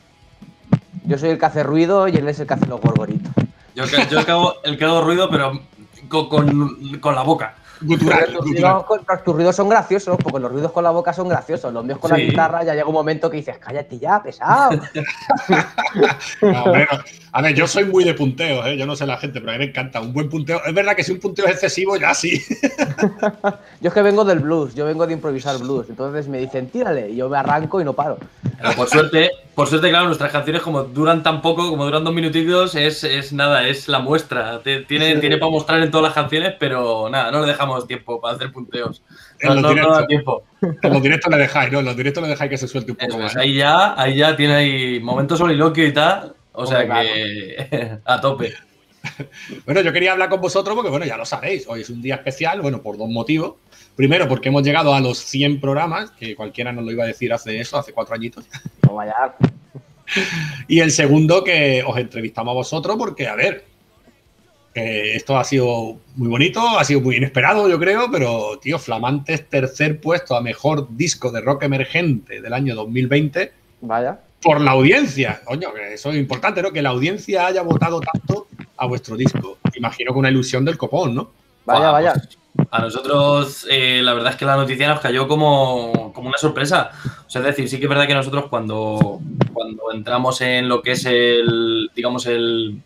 [1.05, 3.33] Yo soy el que hace ruido y él es el que hace los gorgoritos.
[3.75, 5.61] Yo, yo el, que hago, el que hago ruido, pero
[6.09, 7.57] con, con- con la boca.
[7.81, 8.85] Gutural, tus ruidos,
[9.25, 11.73] tus ruidos son graciosos, porque los ruidos con la boca son graciosos.
[11.73, 14.81] Los míos con la guitarra ya llega un momento que dices, cállate ya, pesado.
[16.43, 16.65] No.
[17.33, 18.77] A ver, yo soy muy de punteos, ¿eh?
[18.77, 20.01] yo no sé la gente, pero a mí me encanta.
[20.01, 20.61] Un buen punteo.
[20.65, 22.43] Es verdad que si un punteo es excesivo, ya sí.
[23.81, 25.89] Yo es que vengo del blues, yo vengo de improvisar blues.
[25.89, 28.19] Entonces me dicen, tírale, y yo me arranco y no paro.
[28.43, 32.15] Pero por suerte, por suerte, claro, nuestras canciones como duran tan poco, como duran dos
[32.15, 34.63] minutitos, es, es nada, es la muestra.
[34.63, 35.21] Tiene, Sí.
[35.21, 38.53] tiene para mostrar en todas las canciones, pero nada, no le dejamos tiempo para hacer
[38.53, 39.03] punteos.
[39.41, 40.07] En No, los no- no directos.
[40.07, 40.43] tiempo.
[40.63, 41.81] En los directos le dejáis, ¿no?
[41.81, 43.35] En los directos le dejáis que se suelte un poco más.
[43.35, 43.41] ¿eh?
[43.41, 46.35] ahí ya, ahí ya tiene ahí momentos soliloquio y tal.
[46.53, 48.55] O sea que a tope.
[49.65, 52.15] Bueno, yo quería hablar con vosotros porque, bueno, ya lo sabéis, hoy es un día
[52.17, 53.55] especial, bueno, por dos motivos.
[53.99, 57.33] Primero, porque hemos llegado a los 100 programas, que cualquiera nos lo iba a decir
[57.33, 58.47] hace eso, hace cuatro añitos.
[58.87, 59.35] No vaya.
[60.69, 63.65] Y el segundo, que os entrevistamos a vosotros porque, a ver,
[64.73, 69.49] que esto ha sido muy bonito, ha sido muy inesperado, yo creo, pero, tío, flamantes
[69.49, 74.21] tercer puesto a mejor disco de rock emergente del año 2020 Vaya.
[74.41, 75.41] por la audiencia.
[75.45, 76.71] Coño, que eso es importante, ¿no?
[76.71, 78.47] Que la audiencia haya votado tanto
[78.77, 79.59] a vuestro disco.
[79.75, 81.33] imagino que una ilusión del copón, ¿no?
[81.67, 82.15] Vaya, vaya.
[82.71, 86.91] A nosotros, eh, la verdad es que la noticia nos cayó como, como una sorpresa.
[87.27, 89.21] O sea, es decir, sí que es verdad que nosotros cuando,
[89.53, 92.83] cuando entramos en lo que es el, digamos, el,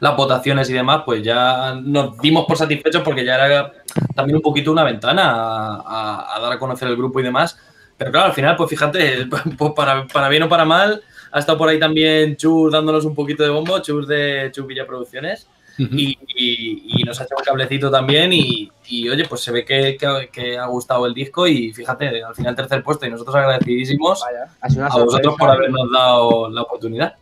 [0.00, 3.72] las votaciones y demás, pues ya nos dimos por satisfechos porque ya era
[4.14, 7.58] también un poquito una ventana a, dar a conocer el grupo y demás.
[7.96, 9.26] Pero claro, al final, pues fíjate,
[9.58, 11.02] pues para, para bien o para mal,
[11.32, 14.86] ha estado por ahí también Chus dándonos un poquito de bombo, Chus de Chus Villa
[14.86, 15.48] Producciones
[15.78, 19.64] y, y- y nos ha echado un cablecito también y, y, oye, pues se ve
[19.64, 23.36] que, que- que ha gustado el disco y fíjate, al final tercer puesto y nosotros
[23.36, 27.14] agradecidísimos Vaya, a vosotros por habernos dado la oportunidad.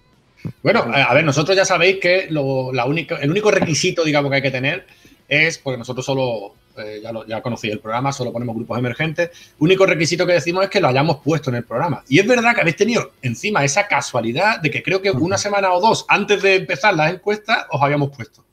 [0.62, 4.30] Bueno, a a ver, nosotros ya sabéis que lo- la única, el único requisito, digamos,
[4.30, 4.86] que hay que tener
[5.28, 9.30] es, porque nosotros solo, eh, ya, lo, ya conocí el programa, solo ponemos grupos emergentes,
[9.58, 12.02] único requisito que decimos es que lo hayamos puesto en el programa.
[12.08, 15.72] Y es verdad que habéis tenido encima esa casualidad de que creo que una semana
[15.72, 18.44] o dos antes de empezar las encuestas os habíamos puesto.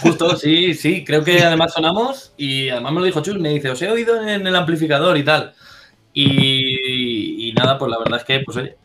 [0.00, 3.70] Justo, sí, sí, creo que además sonamos y además me lo dijo Chus, me dice,
[3.70, 5.54] os he oído en el amplificador y tal.
[6.12, 8.76] Y, y nada, pues la verdad es que, pues oye,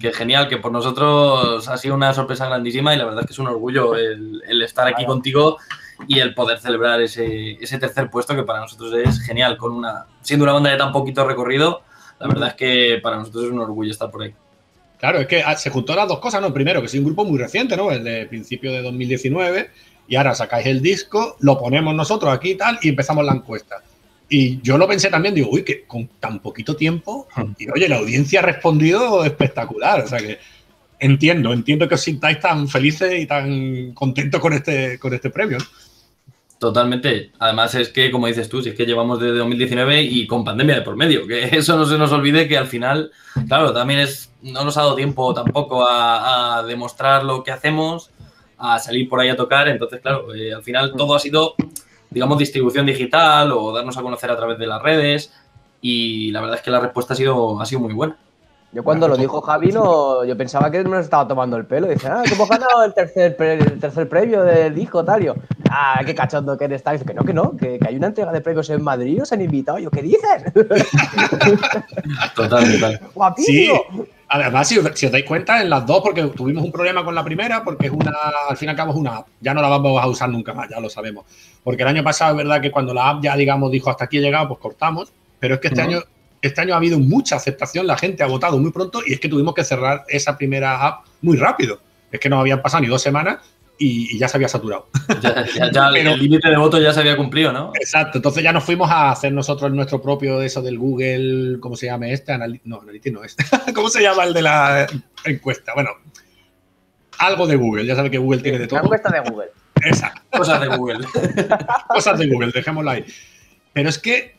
[0.00, 3.32] que genial, que por nosotros ha sido una sorpresa grandísima y la verdad es que
[3.32, 5.58] es un orgullo el, el estar aquí contigo
[6.06, 10.06] y el poder celebrar ese, ese tercer puesto que para nosotros es genial, con una,
[10.22, 11.82] siendo una banda de tan poquito recorrido,
[12.18, 14.34] la verdad es que para nosotros es un orgullo estar por ahí.
[14.98, 16.52] Claro, es que ah, se juntó las dos cosas, ¿no?
[16.52, 17.90] Primero, que es un grupo muy reciente, ¿no?
[17.90, 19.70] El de principio de 2019,
[20.08, 23.82] y ahora sacáis el disco, lo ponemos nosotros aquí y tal, y empezamos la encuesta.
[24.28, 27.28] Y yo lo pensé también, digo, uy, que con tan poquito tiempo,
[27.58, 30.38] y oye, la audiencia ha respondido espectacular, o sea que
[30.98, 35.58] entiendo, entiendo que os sintáis tan felices y tan contentos con este, con este premio.
[35.58, 35.64] ¿no?
[36.58, 37.32] Totalmente.
[37.38, 40.76] Además es que, como dices tú, si es que llevamos desde 2019 y con pandemia
[40.76, 43.10] de por medio, que eso no se nos olvide que al final,
[43.46, 48.10] claro, también es, no nos ha dado tiempo tampoco a, demostrar lo que hacemos,
[48.56, 51.54] a salir por ahí a tocar, entonces, claro, eh, al final todo ha sido,
[52.08, 55.32] digamos, distribución digital o darnos a conocer a través de las redes
[55.82, 58.16] y la verdad es que la respuesta ha sido, ha sido muy buena.
[58.76, 61.86] Yo cuando lo dijo Javi, no, yo pensaba que nos estaba tomando el pelo.
[61.88, 65.22] Dice, ah, que hemos ganado el tercer, pre- el tercer premio del disco, tal.
[65.22, 65.34] Y yo,
[65.70, 66.96] ah, qué cachondo que eres, tal.
[66.98, 69.32] Dice que no, que no, que, que hay una entrega de premios en Madrid, os
[69.32, 69.78] han invitado.
[69.78, 70.42] Yo, ¿qué dices?
[72.34, 72.98] Total, total.
[73.00, 73.80] Sí, Guapísimo.
[74.28, 77.14] además, si os, si os dais cuenta, en las dos, porque tuvimos un problema con
[77.14, 78.12] la primera, porque es una,
[78.48, 80.52] al fin y al cabo es una app, ya no la vamos a usar nunca
[80.52, 81.24] más, ya lo sabemos.
[81.64, 84.18] Porque el año pasado es verdad que cuando la app ya, digamos, dijo hasta aquí
[84.18, 86.00] he llegado, pues cortamos, pero es que este año...
[86.46, 89.28] Este año ha habido mucha aceptación, la gente ha votado muy pronto y es que
[89.28, 91.80] tuvimos que cerrar esa primera app muy rápido.
[92.10, 93.38] Es que no habían pasado ni dos semanas
[93.78, 94.88] y, y ya se había saturado.
[95.20, 97.72] Ya, ya- ya Pero- el límite de voto ya se había cumplido, ¿no?
[97.80, 101.86] Exacto, entonces ya nos fuimos a hacer nosotros nuestro propio, eso del Google, ¿cómo se
[101.86, 102.32] llama este?
[102.32, 103.36] Anali- no, Analytics no es.
[103.74, 104.86] ¿Cómo se llama el de la
[105.24, 105.72] encuesta?
[105.74, 105.90] Bueno,
[107.18, 108.80] algo de Google, ya sabe que Google tiene de La todo.
[108.84, 109.48] encuesta de Google.
[109.82, 111.06] Exacto, Cosas de Google.
[111.88, 113.04] cosas de Google, dejémoslo ahí.
[113.72, 114.35] Pero es que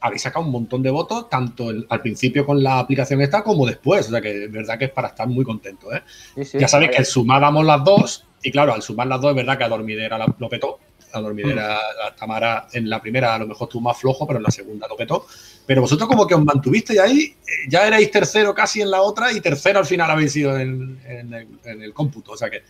[0.00, 3.66] habéis sacado un montón de votos, tanto el- al principio con la aplicación esta como
[3.66, 6.02] después, o sea que es verdad que es para estar muy contento, ¿eh?
[6.34, 9.36] Sí, sí, ya sabéis que sumábamos las dos, y claro, al sumar las dos es
[9.36, 10.78] verdad que a Dormidera la- lo petó.
[11.12, 12.06] A Dormidera, Mm.
[12.08, 14.86] a Tamara en la primera a lo mejor estuvo más flojo, pero en la segunda
[14.86, 15.24] lo petó.
[15.64, 17.34] Pero vosotros como que os mantuvisteis ahí, eh,
[17.68, 21.32] ya erais tercero casi en la otra y tercero al final habéis sido en, en
[21.32, 22.32] el, en el cómputo.
[22.32, 22.62] O sea que,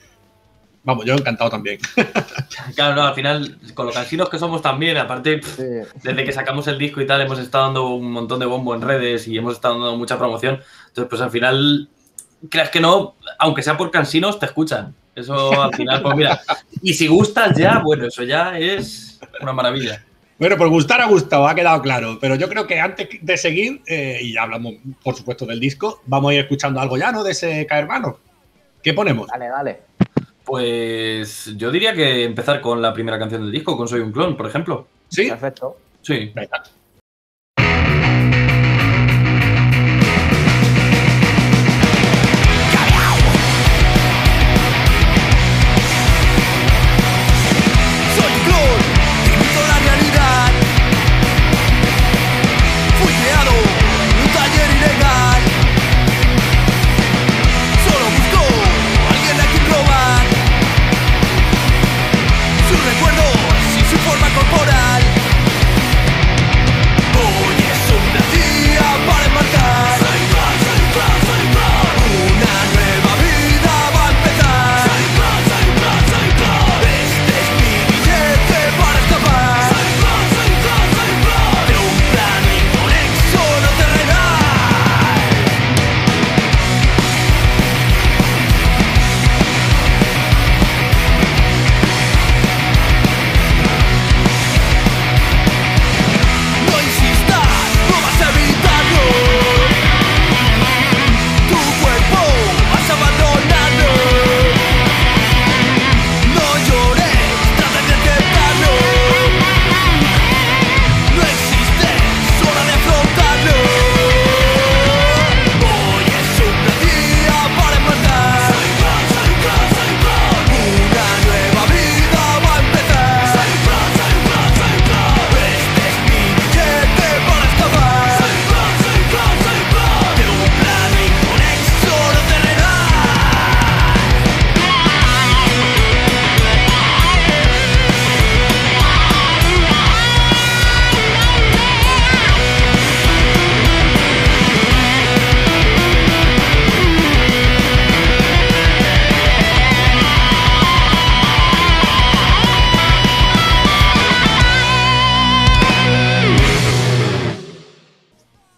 [0.87, 1.79] vamos, yo encantado también.
[2.75, 5.63] Claro, no, al final, con lo cansinos que somos también, aparte, pff, Sí.
[6.03, 8.81] desde que sacamos el disco y tal, hemos estado dando un montón de bombo en
[8.81, 10.61] redes y hemos estado dando mucha promoción.
[10.89, 11.89] Entonces, pues al final,
[12.49, 14.95] creas que no, aunque sea por cansinos, te escuchan.
[15.15, 16.41] Eso al final, pues mira.
[16.83, 20.03] Y si gustas ya, bueno, eso ya es una maravilla.
[20.39, 22.19] Bueno, por gustar ha gustado, ha quedado claro.
[22.21, 26.03] Pero yo creo que antes de seguir, eh, y ya hablamos, por supuesto, del disco,
[26.07, 27.23] vamos a ir escuchando algo ya, ¿no?
[27.25, 28.19] De ese K-Hermano.
[28.83, 29.29] ¿Qué ponemos?
[29.29, 29.81] Dale, dale.
[30.47, 34.37] Pues yo diría que empezar con la primera canción del disco, con Soy un clon,
[34.37, 34.87] por ejemplo.
[35.09, 35.29] ¿Sí?
[35.29, 35.77] Perfecto.
[36.03, 36.31] Sí.
[36.33, 36.63] Venga.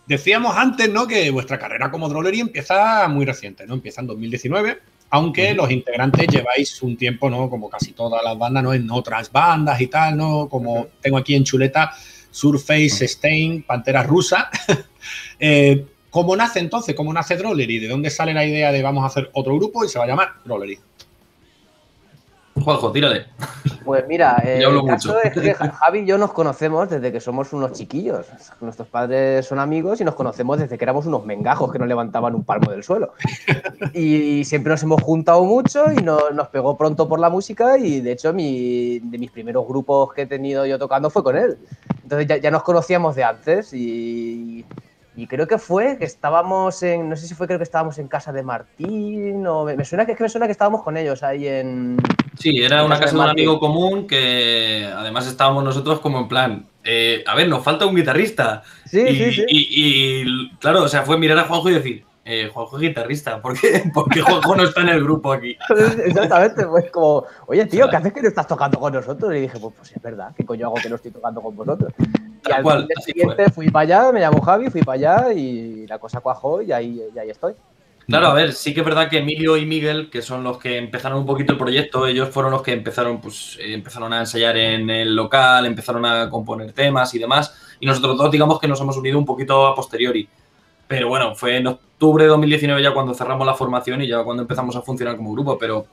[0.08, 1.06] Decíamos antes, ¿no?
[1.06, 3.74] Que vuestra carrera como Drollery empieza muy reciente, ¿no?
[3.74, 4.78] Empieza en 2019,
[5.10, 7.50] aunque los integrantes lleváis un tiempo, ¿no?
[7.50, 8.72] Como casi todas las bandas, ¿no?
[8.72, 10.48] En otras bandas y tal, ¿no?
[10.48, 11.92] Como tengo aquí en Chuleta
[12.30, 14.50] Surface, Stain, Pantera Rusa.
[15.40, 16.94] Eh, ¿Cómo nace entonces?
[16.94, 17.78] ¿Cómo nace Drollery?
[17.78, 20.08] ¿De dónde sale la idea de vamos a hacer otro grupo y se va a
[20.08, 20.78] llamar Drollery?
[22.62, 23.26] Juanjo, tírale.
[23.84, 25.20] Pues mira, eh, el caso mucho.
[25.22, 28.26] es que Ja- Javi y yo nos conocemos desde que somos unos chiquillos.
[28.60, 32.34] Nuestros padres son amigos y nos conocemos desde que éramos unos mengajos que no levantaban
[32.34, 33.12] un palmo del suelo.
[33.94, 38.00] Y siempre nos hemos juntado mucho y no- nos pegó pronto por la música y
[38.00, 41.58] de hecho mi, de mis primeros grupos que he tenido yo tocando fue con él.
[42.02, 44.64] Entonces ya, ya nos conocíamos de antes y,
[45.18, 48.06] y creo que fue que estábamos en, no sé si fue creo que estábamos en
[48.06, 50.96] casa de Martín o me, me suena que es que me suena que estábamos con
[50.96, 51.96] ellos ahí en...
[52.38, 56.66] Sí, era una Casa de un amigo común que además estábamos nosotros como en plan,
[56.84, 58.62] eh, a ver, nos falta un guitarrista.
[58.86, 59.44] Sí, y, sí, sí.
[59.48, 59.68] y-
[60.22, 63.58] y, claro, o sea, fue mirar a Juanjo y decir, eh, Juanjo es guitarrista, ¿por
[63.58, 63.84] qué?
[63.94, 65.56] Porque Juanjo no está en el grupo aquí.
[66.04, 69.34] Exactamente, pues como, oye tío, ¿qué haces que no estás tocando con nosotros?
[69.34, 71.90] Y dije, pues, pues es verdad, ¿qué coño hago que no estoy tocando con vosotros?
[71.98, 75.32] Y Tal al cual, día siguiente fui para allá, me llamó Javi, fui para allá
[75.32, 77.54] y la cosa cuajó y ahí, y ahí estoy.
[78.06, 80.78] Claro, a ver, sí que es verdad que Emilio y Miguel, que son los que
[80.78, 84.56] empezaron un poquito el proyecto, ellos fueron los que empezaron, pues, eh, empezaron a ensayar
[84.56, 88.80] en el local, empezaron a componer temas y demás, y nosotros dos, digamos que nos
[88.80, 90.28] hemos unido un poquito a posteriori.
[90.88, 94.42] Pero bueno, fue en octubre de 2019 ya cuando cerramos la formación y ya cuando
[94.42, 95.86] empezamos a funcionar como grupo, pero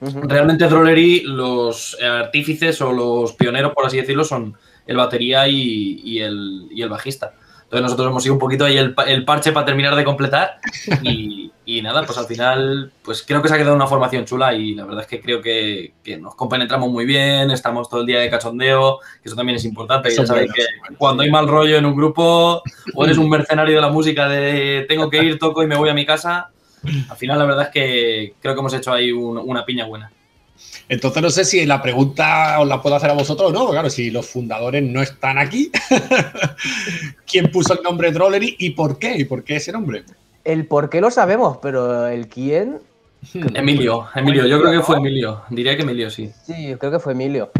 [0.00, 4.54] realmente Drollery, los artífices o los pioneros, por así decirlo, son
[4.86, 7.34] el batería y, y el, y el bajista.
[7.70, 10.58] Entonces nosotros hemos sido un poquito ahí el, el parche para terminar de completar
[11.04, 14.52] y, y nada, pues al final pues creo que se ha quedado una formación chula
[14.54, 18.06] y la verdad es que creo que, que nos compenetramos muy bien, estamos todo el
[18.08, 21.76] día de cachondeo, que eso también es importante, ya sabéis que cuando hay mal rollo
[21.76, 22.60] en un grupo
[22.94, 25.90] o eres un mercenario de la música de tengo que ir, toco y me voy
[25.90, 26.50] a mi casa,
[27.08, 30.10] al final la verdad es que creo que hemos hecho ahí un- una piña buena.
[30.90, 33.88] Entonces no sé si la pregunta os la puedo hacer a vosotros o no, claro,
[33.88, 35.70] si los fundadores no están aquí,
[37.30, 39.16] ¿quién puso el nombre Drollery y por qué?
[39.16, 40.02] ¿Y por qué ese nombre?
[40.44, 42.78] El por qué lo sabemos, pero el quién,
[43.54, 46.30] Emilio, Emilio, yo creo que fue Emilio, diría que Emilio sí.
[46.44, 47.50] sí, creo que fue Emilio.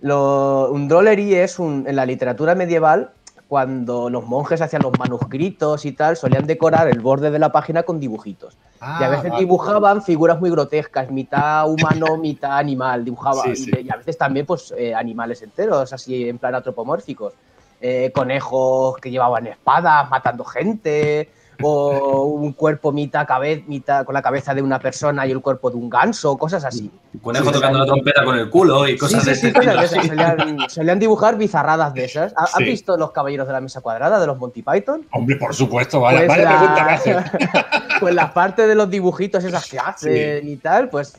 [0.00, 3.10] Lo- un drollery es un, en la literatura medieval,
[3.48, 7.84] cuando los monjes hacían los manuscritos y tal, solían decorar el borde de la página
[7.84, 8.56] con dibujitos.
[9.00, 9.44] y a veces vale.
[9.44, 13.04] dibujaban figuras muy grotescas, mitad humano, mitad animal.
[13.04, 13.54] Dibujaban.
[13.54, 17.34] Sí, y a veces también pues, eh, animales enteros, así en plan antropomórficos.
[17.80, 21.30] Eh, conejos que llevaban espadas matando gente.
[21.62, 25.70] O un cuerpo mitad, cabe- mitad con la cabeza de una persona y el cuerpo
[25.70, 26.90] de un ganso, cosas así.
[27.22, 29.58] Conejo Sí, tocando la trompeta con el culo y Sí, cosas sí, de sí, ese
[29.58, 29.80] estilo.
[29.82, 30.06] esas.
[30.06, 32.32] Solían, solían dibujar bizarradas de esas.
[32.36, 32.64] ¿Ha- ¿Has Sí.
[32.64, 35.06] visto los caballeros de la mesa cuadrada de los Monty Python?
[35.12, 37.16] Hombre, por supuesto, vaya, Pues vaya la- pregunta me haces.
[38.00, 41.16] pues las partes de los dibujitos esas que hacen y tal, pues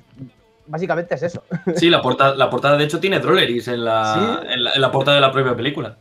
[0.67, 1.43] básicamente es eso.
[1.75, 4.47] Sí, la portada, la portada de hecho tiene Drolleries en la, Sí.
[4.53, 5.95] en la, en la portada de la propia película.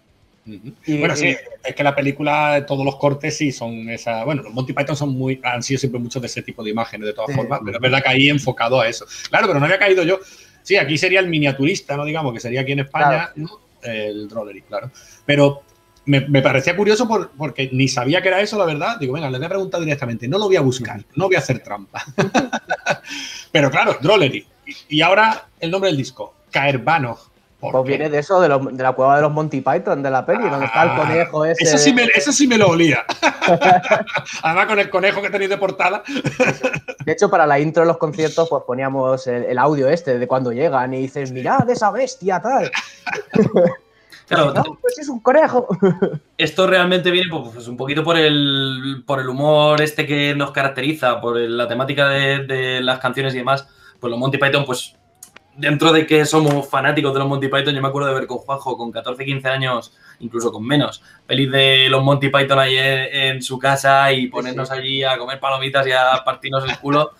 [0.47, 1.34] Y- Bueno, sí,
[1.64, 4.24] es que la película, todos los cortes sí son esa.
[4.24, 7.07] Bueno, los Monty Python son muy, han sido siempre muchos de ese tipo de imágenes,
[7.09, 7.36] de todas Sí.
[7.36, 9.05] formas, pero es verdad que ahí enfocado a eso.
[9.28, 10.20] Claro, pero no había caído yo.
[10.62, 12.05] Sí, aquí sería el miniaturista, ¿no?
[12.05, 13.61] Digamos, que sería aquí en España, ¿no?
[13.82, 14.90] el Drollery, claro.
[15.24, 15.62] Pero
[16.07, 18.99] me, me parecía curioso por- porque ni sabía que era eso, la verdad.
[18.99, 20.26] Digo, venga, le voy a preguntar directamente.
[20.28, 22.05] No lo voy a buscar, no voy a hacer trampa.
[23.53, 24.47] pero claro, Drollery.
[24.88, 27.18] Y, y ahora el nombre del disco, Caerbano.
[27.61, 27.89] ¿Por pues qué?
[27.91, 30.83] viene de eso, de, la cueva de los Monty Python, de la peli, donde está
[30.83, 31.65] el Ah, conejo ese.
[31.65, 33.05] Eso sí, me, eso sí me lo olía.
[34.43, 36.03] Además, con el conejo que tenéis de portada.
[37.05, 40.27] De hecho, para la intro de los conciertos, pues poníamos el, el audio este de
[40.29, 42.71] cuando llegan y dices, mirad esa bestia, tal.
[44.29, 45.69] Claro, No, pues es un conejo.
[46.37, 50.51] esto realmente viene pues, pues, un poquito por el, por el humor este que nos
[50.51, 53.69] caracteriza, por el- la temática de, de las canciones y demás.
[54.01, 54.97] Pues los Monty Python, pues
[55.57, 58.39] dentro de que somos fanáticos de los Monty Python, yo me acuerdo de ver con
[58.39, 63.35] Juanjo con 14, 15 años, incluso con menos, pelis de los Monty Python ahí en,
[63.37, 67.13] en su casa y ponernos allí a comer palomitas y a partirnos el culo.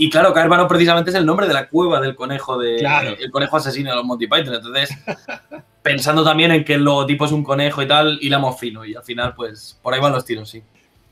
[0.00, 3.16] Y claro, Cárbano precisamente es el nombre de la cueva del conejo, de, Claro.
[3.18, 4.54] el conejo asesino de los Monty Python.
[4.54, 4.90] Entonces,
[5.82, 8.84] pensando también en que el logotipo es un conejo y tal, hilamos fino.
[8.84, 10.62] Y al final, pues, por ahí van los tiros, sí.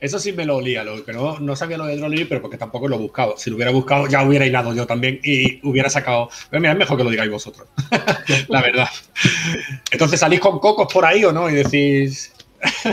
[0.07, 2.57] Eso sí me lo olía, lo que no, no sabía lo de Drollery, pero porque
[2.57, 3.37] tampoco lo he buscado.
[3.37, 6.31] Si lo hubiera buscado, ya hubiera hilado yo también y hubiera sacado.
[6.49, 7.67] Pero mira, es mejor que lo digáis vosotros.
[8.49, 8.89] la verdad.
[9.91, 12.33] Entonces salís con cocos por ahí o no y decís.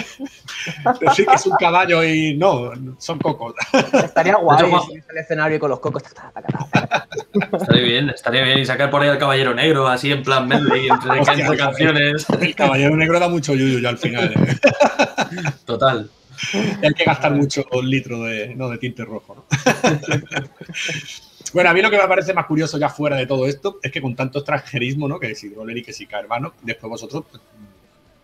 [1.02, 3.54] decís que es un caballo y no, son cocos.
[3.94, 6.02] Estaría guay subirse al escenario con los cocos.
[7.54, 8.58] Estaría bien, estaría bien.
[8.58, 12.26] Y sacar por ahí al Caballero Negro, así en plan medley, entre, Hostia, canciones.
[12.42, 14.34] El caballero negro da mucho yuyu ya al final.
[14.34, 14.58] ¿eh?
[15.64, 16.10] Total.
[16.84, 19.36] Hay que gastar mucho litro de, no, de tinte rojo.
[19.36, 19.46] ¿no?
[21.54, 23.92] bueno, a mí lo que me parece más curioso ya fuera de todo esto es
[23.92, 25.20] que con tanto extranjerismo, ¿no?
[25.20, 27.24] Que si Droller y que si Carvano, después vosotros,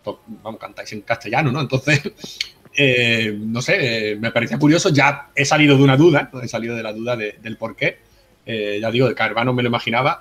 [0.02, 1.60] pues, vamos, cantáis en castellano, ¿no?
[1.60, 2.00] Entonces,
[2.76, 4.88] eh, no sé, eh, me parecía curioso.
[4.90, 6.40] Ya he salido de una duda, ¿no?
[6.42, 7.98] he salido de la duda de- del por qué.
[8.46, 10.20] Eh, ya digo, de Carvano me lo imaginaba.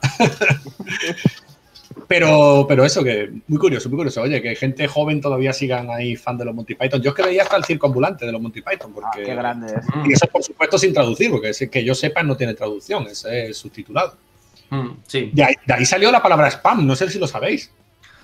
[2.08, 4.22] Pero, pero eso, que muy curioso, muy curioso.
[4.22, 7.02] Oye, que gente joven todavía sigan ahí fan de los Monty Python.
[7.02, 8.94] Yo es que veía hasta el circo ambulante de los Monty Python.
[8.94, 9.86] Porque, Ah, qué grande es.
[10.08, 13.58] Y eso, por supuesto, sin traducir, porque es que yo sepa no tiene traducción, es
[13.58, 14.16] subtitulado.
[14.70, 15.32] Mm, sí.
[15.34, 17.72] De ahí, de ahí salió la palabra spam, no sé si lo sabéis.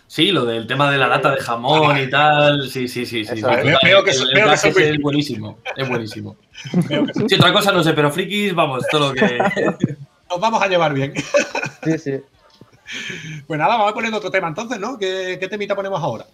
[0.08, 2.70] Sí, lo del tema de la lata de jamón y tal.
[2.70, 3.26] Sí, sí, sí.
[3.26, 3.42] sí.
[3.42, 5.58] Veo- veo que El- el veo que es buenísimo.
[5.76, 6.36] Es buenísimo.
[7.28, 9.38] Sí, otra cosa no sé, pero frikis, vamos, todo lo que.
[10.30, 11.14] Nos vamos a llevar bien.
[11.84, 12.14] Sí, sí.
[13.48, 14.98] Pues nada, vamos a poner otro tema entonces, ¿no?
[14.98, 16.26] ¿Qué, qué temita ponemos ahora?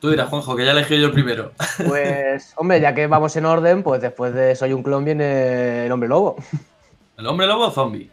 [0.00, 1.52] Tú dirás, Juanjo, que ya elegí yo el primero.
[1.86, 5.92] Pues, hombre, ya que vamos en orden, pues después de Soy un clon viene el
[5.92, 6.36] hombre lobo.
[7.18, 8.10] ¿El hombre lobo o zombie?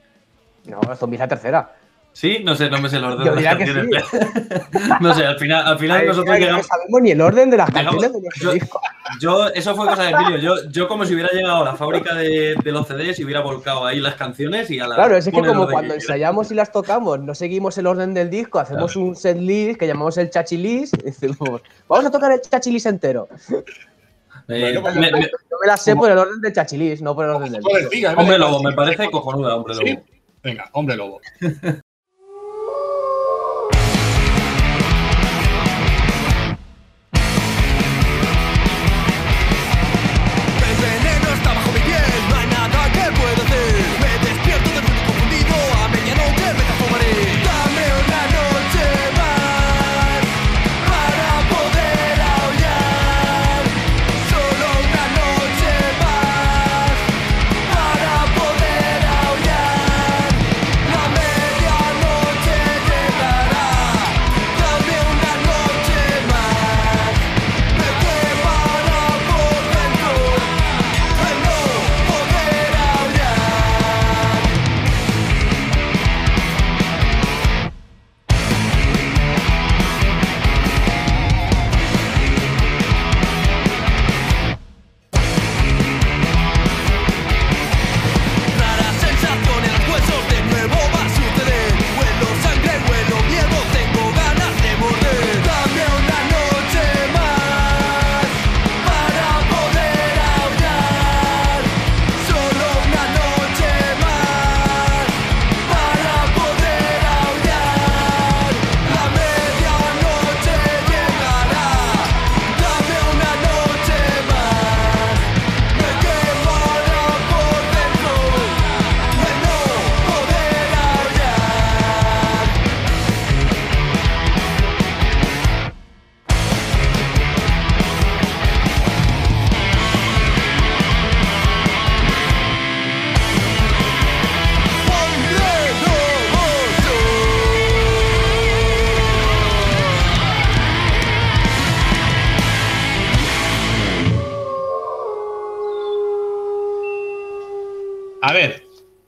[0.65, 1.76] No, el zombie es la tercera.
[2.19, 4.03] Sí, no sé, no me sé el orden Yo de las canciones.
[5.01, 6.65] no sé, al final, al final Ay, nosotros mira, llegamos.
[6.65, 8.81] No sabemos ni el orden de las Llegamos- canciones de nuestro yo- disco.
[9.21, 10.37] Yo, eso fue cosa de Emilio.
[10.37, 13.41] Yo, yo como si hubiera llegado a la fábrica de, de los CDs y hubiera
[13.41, 14.95] volcado ahí las canciones y a la.
[14.95, 18.31] Claro, es que como cuando que ensayamos y las tocamos, no seguimos el orden del
[18.31, 22.41] disco, hacemos un set list que llamamos el chachilis y decimos, vamos a tocar el
[22.41, 23.27] chachilis entero.
[24.47, 27.25] Eh, Bueno, me- me- Yo me la sé por el orden del chachilis, no por
[27.25, 27.61] el orden del
[28.17, 29.83] hombre lobo, me parece cojonuda, hombre ¿Sí?
[29.93, 30.03] lobo.
[30.43, 31.21] Venga, hombre lobo.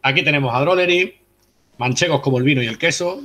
[0.10, 1.16] aquí tenemos a Drollery,
[1.78, 3.22] manchegos como el vino y el queso.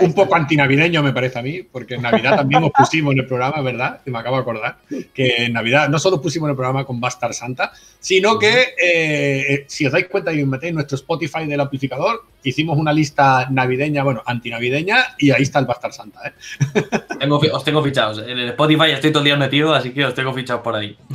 [0.00, 3.26] Un poco antinavideño me parece a mí, porque en Navidad también os pusimos en el
[3.26, 4.00] programa, ¿verdad?
[4.04, 4.76] Que me acabo de acordar.
[5.14, 8.74] Que en Navidad no solo os pusimos en el programa con Bastard Santa, sino que,
[8.80, 12.78] eh, eh, si os dais cuenta y os metéis en nuestro Spotify del amplificador, hicimos
[12.78, 16.32] una lista navideña, bueno, antinavideña, y ahí está el Bastard Santa, ¿eh?
[17.18, 18.18] Tengo os tengo fichados.
[18.18, 20.96] En el Spotify estoy todo el día metido, así que os tengo fichados por ahí.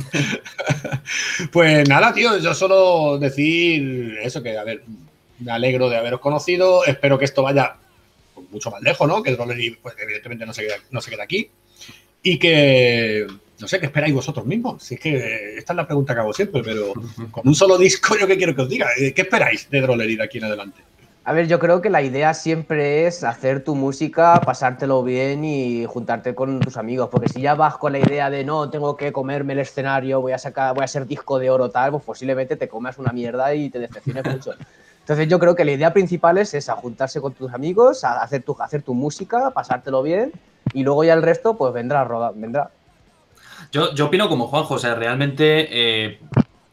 [1.52, 4.82] Pues nada, tío, yo solo decir eso, que a ver,
[5.38, 7.76] me alegro de haberos conocido, espero que esto vaya
[8.54, 9.22] mucho más lejos, ¿no?
[9.22, 11.50] Que el Rollery, pues evidentemente no se, queda, no se queda aquí.
[12.22, 13.26] Y que,
[13.60, 14.82] no sé, ¿qué esperáis vosotros mismos?
[14.82, 16.94] Si es que esta es la pregunta que hago siempre, pero
[17.30, 18.88] con un solo disco, ¿yo qué quiero que os diga?
[18.98, 20.80] Eh, ¿Qué esperáis de Drollery de aquí en adelante?
[21.26, 25.86] A ver, yo creo que la idea siempre es hacer tu música, pasártelo bien y
[25.86, 29.10] juntarte con tus amigos, porque si ya vas con la idea de no, tengo que
[29.10, 32.56] comerme el escenario, voy a sacar, voy a ser disco de oro tal, pues posiblemente
[32.56, 34.52] te comas una mierda y te decepciones mucho.
[35.04, 38.42] Entonces yo creo que la idea principal es esa, juntarse con tus amigos, a- hacer
[38.42, 40.32] tu, hacer tu música, pasártelo bien
[40.72, 42.70] y luego ya el resto pues vendrá, roda- vendrá.
[43.70, 46.20] Yo, yo opino como Juanjo, o sea, realmente eh,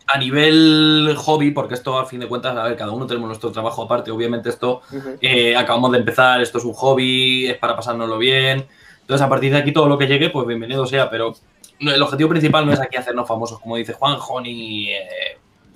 [0.07, 3.51] a nivel hobby, porque esto a fin de cuentas, a ver, cada uno tenemos nuestro
[3.51, 4.82] trabajo aparte, obviamente esto
[5.19, 8.65] eh, acabamos de empezar, esto es un hobby, es para pasárnoslo bien.
[9.01, 11.34] Entonces, a partir de aquí todo lo que llegue, pues bienvenido sea, pero
[11.79, 15.30] el objetivo principal no es aquí hacernos famosos, como dice Juanjo, ni eh,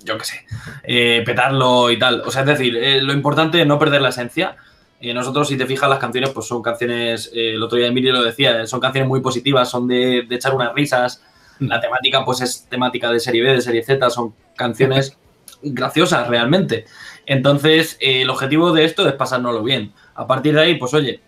[0.06, 0.46] yo qué sé,
[0.84, 2.22] eh, petarlo y tal.
[2.24, 4.56] O sea, es decir, eh, lo importante es no perder la esencia.
[5.00, 8.12] Eh, nosotros, si te fijas, las canciones, pues son canciones, eh, el otro día Emilio
[8.12, 11.22] lo decía, eh, son canciones muy positivas, son de, de echar unas risas.
[11.58, 15.18] La temática, pues es temática de serie B, de serie Z, son canciones
[15.62, 16.86] graciosas realmente.
[17.26, 19.92] Entonces, eh, el objetivo de esto es pasárnoslo bien.
[20.14, 21.20] A partir de ahí, pues oye,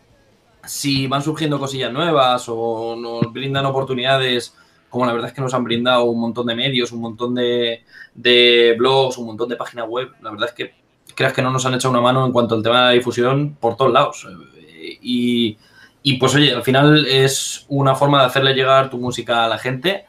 [0.64, 4.54] si van surgiendo cosillas nuevas o nos brindan oportunidades,
[4.90, 7.84] como la verdad es que nos han brindado un montón de medios, un montón de,
[8.14, 10.74] de blogs, un montón de páginas web, la verdad es que
[11.14, 13.56] creas que no nos han echado una mano en cuanto al tema de la difusión
[13.60, 14.26] por todos lados.
[14.26, 15.58] Eh, Y,
[16.02, 19.58] y, pues oye, al final es una forma de hacerle llegar tu música a la
[19.58, 20.06] gente,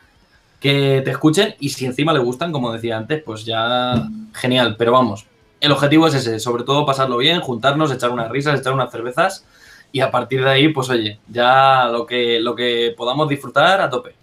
[0.59, 4.75] que te escuchen y si encima le gustan, como decía antes, pues ya genial.
[4.77, 5.25] Pero vamos,
[5.59, 9.45] el objetivo es ese, sobre todo pasarlo bien, juntarnos, echar unas risas, echar unas cervezas
[9.91, 13.89] y a partir de ahí, pues oye, ya lo que, lo que podamos disfrutar a
[13.89, 14.13] tope.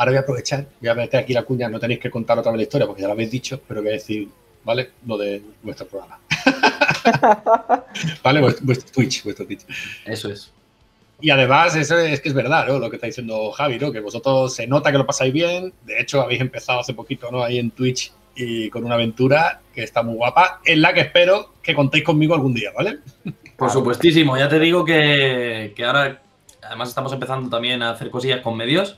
[0.00, 2.50] Ahora voy a aprovechar, voy a meter aquí la cuña, no tenéis que contar otra
[2.52, 4.30] vez la historia porque ya lo habéis dicho, pero voy a decir,
[4.64, 4.92] ¿vale?
[5.06, 6.18] Lo de vuestro programa.
[8.24, 8.40] ¿Vale?
[8.40, 9.66] Vuestro, vuestro Twitch, vuestro Twitch.
[10.06, 10.54] Eso es.
[11.20, 12.78] Y además, eso es que es verdad, ¿no?
[12.78, 13.92] Lo que está diciendo Javi, ¿no?
[13.92, 15.70] Que vosotros se nota que lo pasáis bien.
[15.84, 17.42] De hecho, habéis empezado hace poquito, ¿no?
[17.42, 21.52] Ahí en Twitch y con una aventura que está muy guapa, en la que espero
[21.62, 23.00] que contéis conmigo algún día, ¿vale?
[23.54, 26.22] Por supuestísimo, ya te digo que, que ahora,
[26.62, 28.96] además estamos empezando también a hacer cosillas con medios.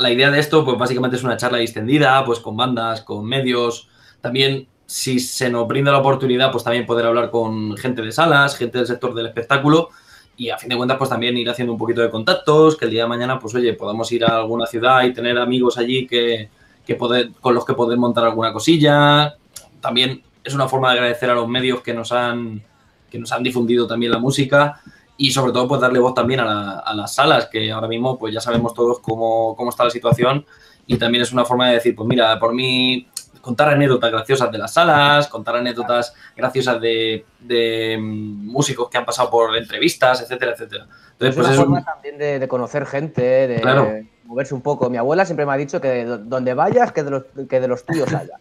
[0.00, 3.86] La idea de esto, pues básicamente es una charla distendida, pues con bandas, con medios.
[4.22, 8.56] También, si se nos brinda la oportunidad, pues también poder hablar con gente de salas,
[8.56, 9.90] gente del sector del espectáculo.
[10.38, 12.92] Y a fin de cuentas, pues también ir haciendo un poquito de contactos, que el
[12.92, 16.48] día de mañana, pues oye, podamos ir a alguna ciudad y tener amigos allí que,
[16.86, 19.34] que poder, con los que poder montar alguna cosilla.
[19.82, 22.62] También es una forma de agradecer a los medios que nos han,
[23.10, 24.80] que nos han difundido también la música
[25.22, 28.18] y sobre todo pues darle voz también a, la- a las salas, que ahora mismo
[28.18, 30.46] pues ya sabemos todos cómo, cómo está la situación
[30.86, 33.06] y también es una forma de decir, pues mira, por mí
[33.42, 39.04] contar anécdotas graciosas de las salas, contar anécdotas graciosas de, de, mm, músicos que han
[39.04, 40.86] pasado por entrevistas, etcétera, etcétera.
[41.12, 43.90] Entonces, es pues una es un- forma también de, de conocer gente, de Claro.
[44.24, 44.88] moverse un poco.
[44.90, 47.68] Mi abuela siempre me ha dicho que do- donde vayas, que de los, que de
[47.68, 48.38] los tuyos haya.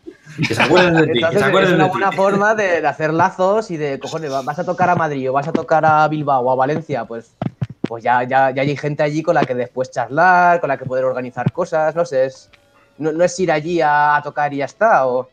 [0.48, 1.92] Que se acuerden de ti, que Entonces se es acuerden una de ti.
[1.98, 5.30] buena forma de, de hacer lazos y de, cojones, va- vas a tocar a Madrid
[5.30, 7.36] o vas a tocar a Bilbao o a Valencia, pues,
[7.88, 10.86] pues ya, ya, ya hay gente allí con la que después charlar, con la que
[10.86, 12.50] poder organizar cosas, no sé, es,
[12.98, 15.30] no, no es ir allí a, a tocar y ya está, o...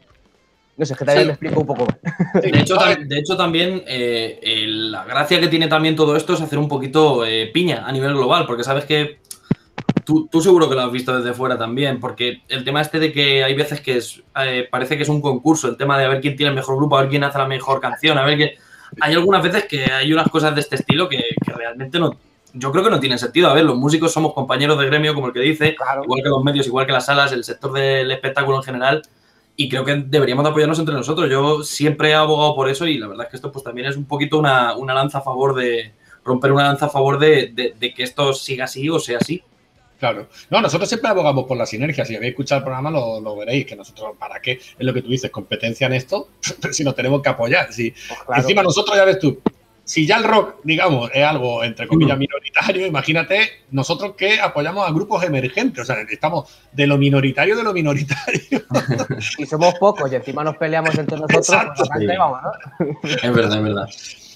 [0.78, 1.26] No sé, es que también Sí.
[1.28, 1.86] me explico un poco.
[2.34, 2.76] De hecho,
[3.06, 6.68] de hecho también eh, eh, la gracia que tiene también todo esto es hacer un
[6.68, 9.20] poquito eh, piña a nivel global, porque sabes que
[10.06, 13.12] tú, tú seguro que lo has visto desde fuera también, porque el tema este de
[13.12, 16.08] que hay veces que es, eh, parece que es un concurso, el tema de a
[16.08, 18.38] ver quién tiene el mejor grupo, a ver quién hace la mejor canción, a ver
[18.38, 18.54] qué...
[19.00, 22.16] Hay algunas veces que hay unas cosas de este estilo que, que realmente no...
[22.54, 23.50] Yo creo que no tienen sentido.
[23.50, 26.42] A ver, los músicos somos compañeros de gremio, como el que dice, igual que los
[26.42, 29.02] medios, igual que las salas, el sector del espectáculo en general,
[29.56, 31.28] y creo que deberíamos de apoyarnos entre nosotros.
[31.30, 33.96] Yo siempre he abogado por eso y la verdad es que esto pues también es
[33.96, 35.92] un poquito una, una lanza a favor de
[36.24, 39.42] romper una lanza a favor de, de- de que esto siga así o sea así.
[39.98, 40.28] Claro.
[40.50, 42.04] No, nosotros siempre abogamos por la sinergia.
[42.04, 43.66] Si habéis escuchado el programa, lo, lo veréis.
[43.66, 44.52] Que nosotros, ¿para qué?
[44.52, 46.28] Es lo que tú dices, competencia en esto,
[46.70, 47.72] si nos tenemos que apoyar.
[47.72, 48.42] Si, claro.
[48.42, 49.40] Encima nosotros, ya ves tú,
[49.86, 54.92] si ya el rock, digamos, es algo, entre comillas, minoritario, imagínate nosotros que apoyamos a
[54.92, 55.82] grupos emergentes.
[55.82, 58.62] O sea, estamos de lo minoritario de lo minoritario.
[59.38, 61.84] Y somos pocos y encima nos peleamos entre nosotros, Exacto.
[61.92, 63.10] pues vamos, ¿no?
[63.22, 63.88] Es verdad, es verdad.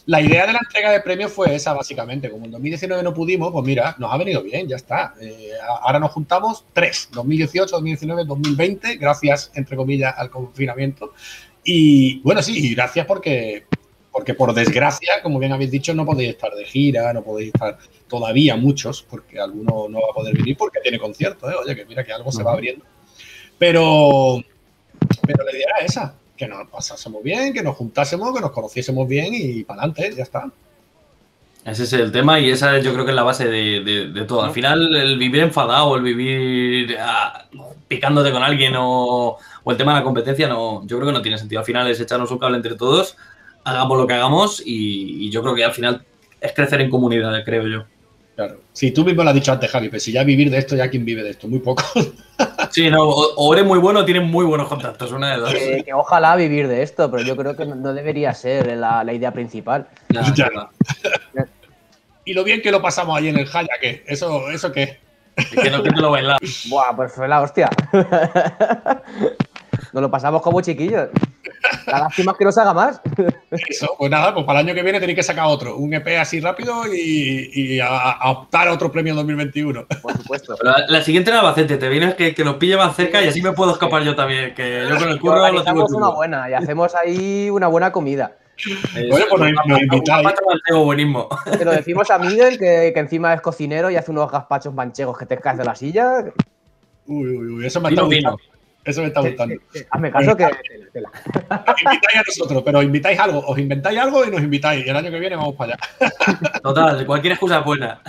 [0.06, 2.30] La idea de la entrega de premios fue esa, básicamente.
[2.30, 5.14] Como en 2019 no pudimos, pues mira, nos ha venido bien, ya está.
[5.20, 5.50] Eh,
[5.82, 11.12] ahora nos juntamos tres, 2018, 2019, 2020, gracias, entre comillas, al confinamiento.
[11.64, 13.66] Y bueno, sí, gracias porque,
[14.10, 17.78] porque por desgracia, como bien habéis dicho, no podéis estar de gira, no podéis estar
[18.08, 21.54] todavía muchos, porque alguno no va a poder venir porque tiene concierto, ¿eh?
[21.62, 22.84] Oye, que mira que algo se va abriendo.
[23.58, 24.42] Pero,
[25.26, 29.06] pero la idea era esa, que nos pasásemos bien, que nos juntásemos, que nos conociésemos
[29.06, 30.50] bien y para adelante, ya está.
[31.66, 34.24] Ese es el tema y esa yo creo que es la base de, de- de
[34.24, 34.42] todo.
[34.42, 37.44] Al final, el vivir enfadado, el vivir ah,
[37.86, 41.20] picándote con alguien o, o el tema de la competencia, no, yo creo que no
[41.20, 41.58] tiene sentido.
[41.60, 43.16] Al final es echarnos un cable entre todos,
[43.64, 46.02] hagamos lo que hagamos y, y yo creo que al final
[46.40, 47.84] es crecer en comunidad, creo yo.
[48.40, 48.58] Claro.
[48.72, 50.88] Si tú mismo lo has dicho antes, Javi, pero si ya vivir de esto, ya
[50.88, 51.82] quien vive de esto, muy poco.
[52.70, 55.52] Sí, no, o, eres muy bueno o tienes muy buenos contactos, una de dos.
[55.52, 59.02] Que, que ojalá vivir de esto, pero yo creo que no, no debería ser la,
[59.02, 59.88] la idea principal.
[60.08, 60.46] Ya, Ya.
[60.46, 60.68] es verdad.
[62.24, 64.04] y lo bien que lo pasamos ahí en el Jaya, ¿qué?
[64.06, 65.00] ¿Eso, eso qué?
[65.62, 66.38] Que no que te lo baila.
[66.68, 67.68] Buah, pues fue la hostia.
[69.92, 71.08] Nos lo pasamos como chiquillos.
[71.86, 73.00] La lástima es que no se haga más.
[73.50, 76.18] Eso, pues nada, pues para el año que viene tenéis que sacar otro, un EP
[76.18, 79.86] así rápido y, y a, a optar a otro premio en 2021.
[80.02, 80.56] Por supuesto.
[80.58, 83.28] Pero la, la siguiente era Albacete, te vienes que, que nos pille más cerca y
[83.28, 86.50] así me puedo escapar yo también, que yo con el curro lo tengo una buena
[86.50, 88.36] y hacemos ahí una buena comida.
[89.12, 90.28] Oye, pues nos, invitáis.
[91.58, 95.16] Te lo decimos a Miguel, que, que encima es cocinero y hace unos gazpachos manchegos
[95.18, 96.24] que te caes de la silla.
[97.06, 98.06] Uy, uy, uy, eso me vino.
[98.06, 98.36] gustando.
[98.84, 99.56] Eso me está gustando.
[99.90, 100.44] Hazme caso que.
[100.44, 104.86] invitáis a nosotros, pero invitáis algo, os inventáis algo y nos invitáis.
[104.86, 105.78] Y el año que viene vamos para allá.
[106.62, 108.00] Total, cualquier excusa es buena.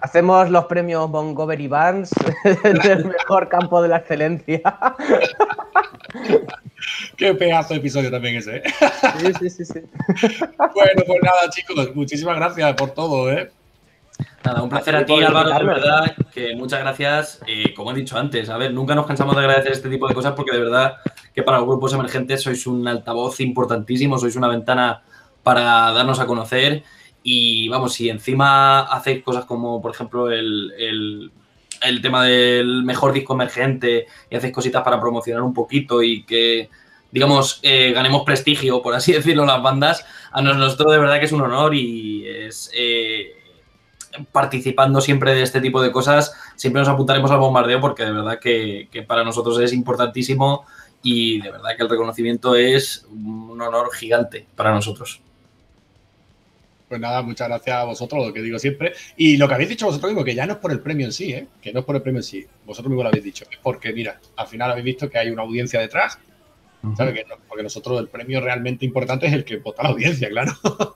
[0.00, 2.10] Hacemos los premios Montgomery Barnes
[2.62, 4.60] del mejor campo de la excelencia.
[7.16, 8.56] Qué pedazo de episodio también ese.
[8.56, 8.62] ¿eh?
[9.18, 9.80] Sí, sí, sí, sí.
[10.58, 13.50] Bueno, pues nada, chicos, muchísimas gracias por todo, ¿eh?
[14.46, 17.40] Nada, un placer a ti, Álvaro, de verdad, que muchas gracias.
[17.46, 20.14] Eh, como he dicho antes, a ver, nunca nos cansamos de agradecer este tipo de
[20.14, 20.96] cosas porque de verdad
[21.34, 25.02] que para los grupos emergentes sois un altavoz importantísimo, sois una ventana
[25.42, 26.82] para darnos a conocer
[27.22, 31.30] y vamos, si encima hacéis cosas como, por ejemplo, el, el-
[31.82, 36.70] el tema del mejor disco emergente y hacéis cositas para promocionar un poquito y que,
[37.10, 41.32] digamos, eh, ganemos prestigio, por así decirlo, las bandas, a nosotros de verdad que es
[41.32, 42.70] un honor y es...
[42.74, 43.32] eh,
[44.32, 48.38] participando siempre de este tipo de cosas, siempre nos apuntaremos al bombardeo porque de verdad
[48.40, 50.64] que, que para nosotros es importantísimo
[51.02, 55.20] y de verdad que el reconocimiento es un honor gigante para nosotros.
[56.88, 58.92] Pues nada, muchas gracias a vosotros, lo que digo siempre.
[59.16, 61.12] Y lo que habéis dicho vosotros mismos, que ya no es por el premio en
[61.12, 61.48] sí, ¿eh?
[61.60, 62.46] que no es por el premio en sí.
[62.64, 63.44] Vosotros mismos lo habéis dicho.
[63.50, 66.18] Es porque, mira, al final habéis visto que hay una audiencia detrás.
[66.96, 67.14] ¿sabes?
[67.14, 70.52] Que no- porque nosotros el premio realmente importante es el que vota la audiencia, claro.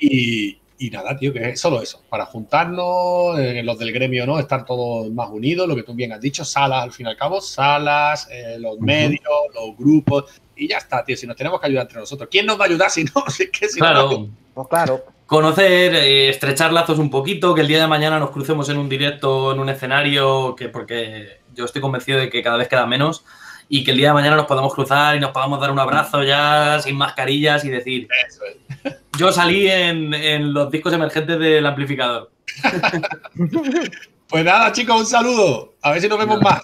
[0.00, 2.02] y, y nada, tío, que es solo eso.
[2.08, 4.38] Para juntarnos, eh, los del gremio, ¿no?
[4.38, 7.16] Estar todos más unidos, lo que tú bien has dicho, salas al fin y al
[7.16, 9.22] cabo, salas, eh, los medios,
[9.54, 10.24] los grupos.
[10.54, 11.16] Y ya está, tío.
[11.16, 12.28] Si nos tenemos que ayudar entre nosotros.
[12.30, 13.24] ¿Quién nos va a ayudar si no?
[13.28, 15.04] Si es que si no, Claro, Pues claro.
[15.26, 18.88] conocer, eh, estrechar lazos un poquito, que el día de mañana nos crucemos en un
[18.88, 23.24] directo, en un escenario, que porque yo estoy convencido de que cada vez queda menos
[23.68, 26.22] y que el día de mañana nos podamos cruzar y nos podamos dar un abrazo
[26.22, 28.40] ya sin mascarillas y decir, Eso
[28.84, 28.94] es.
[29.18, 32.30] yo salí en, en los discos emergentes del amplificador.
[34.28, 35.74] Pues nada, chicos, un saludo.
[35.82, 36.60] A ver si nos vemos más.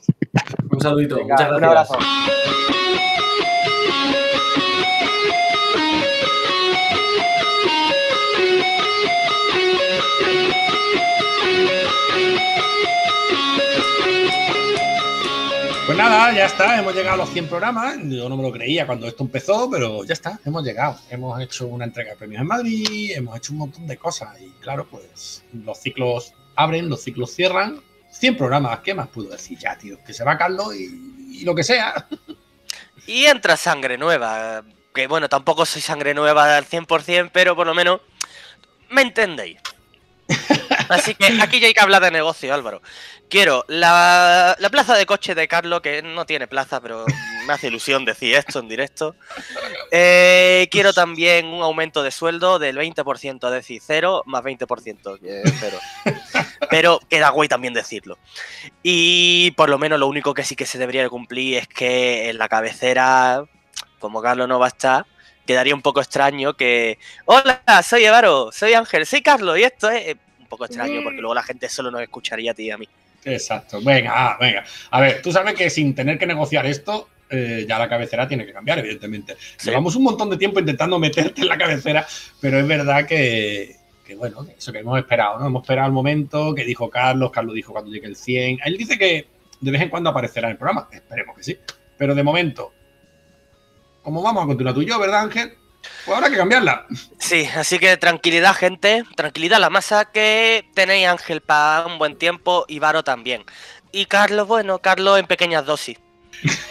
[0.68, 1.90] Un saludito, Venga, muchas un gracias.
[1.92, 2.51] abrazo.
[16.08, 17.96] Nada, ya está, hemos llegado a los 100 programas.
[18.04, 20.98] Yo no me lo creía cuando esto empezó, pero ya está, hemos llegado.
[21.10, 24.40] Hemos hecho una entrega de premios en Madrid, hemos hecho un montón de cosas.
[24.40, 27.80] Y claro, pues los ciclos abren, los ciclos cierran.
[28.10, 29.98] 100 programas, ¿qué más puedo decir ya, tío?
[30.04, 32.06] Que se va Carlos y, y lo que sea.
[33.06, 34.62] Y entra sangre nueva.
[34.94, 38.00] Que bueno, tampoco soy sangre nueva al 100%, pero por lo menos
[38.90, 39.58] me entendéis.
[40.88, 42.82] Así que aquí ya hay que hablar de negocio, Álvaro.
[43.28, 47.06] Quiero la, la plaza de coche de Carlos, que no tiene plaza, pero
[47.46, 49.16] me hace ilusión decir esto en directo.
[49.90, 55.42] Eh, quiero también un aumento de sueldo del 20%, es decir, cero más 20%, que
[55.58, 55.78] cero.
[56.70, 58.18] Pero queda guay también decirlo.
[58.82, 62.30] Y por lo menos lo único que sí que se debería de cumplir es que
[62.30, 63.44] en la cabecera,
[63.98, 65.06] como Carlos no va a estar,
[65.46, 66.98] quedaría un poco extraño que.
[67.24, 70.16] Hola, soy Evaro, soy Ángel, soy Carlos, y esto es.
[70.52, 72.86] Poco extraño porque luego la gente solo nos escucharía a ti y a mí.
[73.24, 73.80] Exacto.
[73.80, 74.62] Venga, ah, venga.
[74.90, 78.44] A ver, tú sabes que sin tener que negociar esto, eh, ya la cabecera tiene
[78.44, 79.34] que cambiar, evidentemente.
[79.56, 79.70] Sí.
[79.70, 82.06] Llevamos un montón de tiempo intentando meterte en la cabecera,
[82.38, 85.46] pero es verdad que, que, bueno, eso que hemos esperado, ¿no?
[85.46, 88.58] Hemos esperado el momento que dijo Carlos, Carlos dijo cuando llegue el 100.
[88.62, 89.26] Él dice que
[89.58, 91.58] de vez en cuando aparecerá en el programa, esperemos que sí.
[91.96, 92.74] Pero de momento,
[94.02, 95.54] como vamos a continuar tú y yo, ¿verdad, Ángel?
[96.04, 96.86] Pues habrá que cambiarla.
[97.18, 99.04] Sí, así que tranquilidad, gente.
[99.16, 103.44] Tranquilidad la masa, que tenéis Ángel para un buen tiempo y Varo también.
[103.92, 105.98] Y Carlos, bueno, Carlos en pequeñas dosis.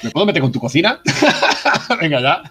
[0.02, 1.02] ¿Me puedo meter con tu cocina?
[2.02, 2.42] Venga, ya.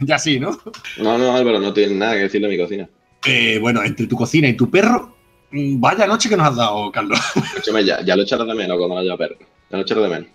[0.00, 0.58] Ya sí, ¿no?
[0.98, 2.88] No, no, Álvaro, no tienes nada que decirle a mi cocina.
[3.26, 5.16] Eh, bueno, entre tu cocina y tu perro,
[5.50, 7.18] mm, vaya noche que nos has dado, Carlos.
[7.34, 9.36] Escúchame, ya, ya lo echaré de menos cuando haya perro.
[9.70, 10.28] Ya lo echaré de menos.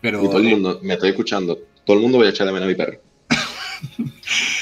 [0.00, 2.52] Pero, Y todo el mundo, me estoy escuchando, todo el mundo voy a echar de
[2.52, 3.00] menos a mi perro.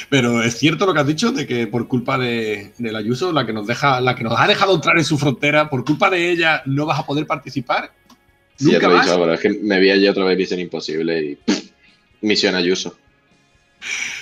[0.09, 3.33] pero es cierto lo que has dicho de que por culpa de, de la Ayuso,
[3.33, 6.11] la que nos deja, la que nos ha dejado entrar en su frontera, por culpa
[6.11, 7.93] de ella no vas a poder participar.
[8.57, 9.07] Sí, ya ¿Nunca te lo he más?
[9.07, 11.71] dicho, Álvaro, es que me vi allí otra vez Misión Imposible y pff,
[12.23, 12.97] Misión Ayuso.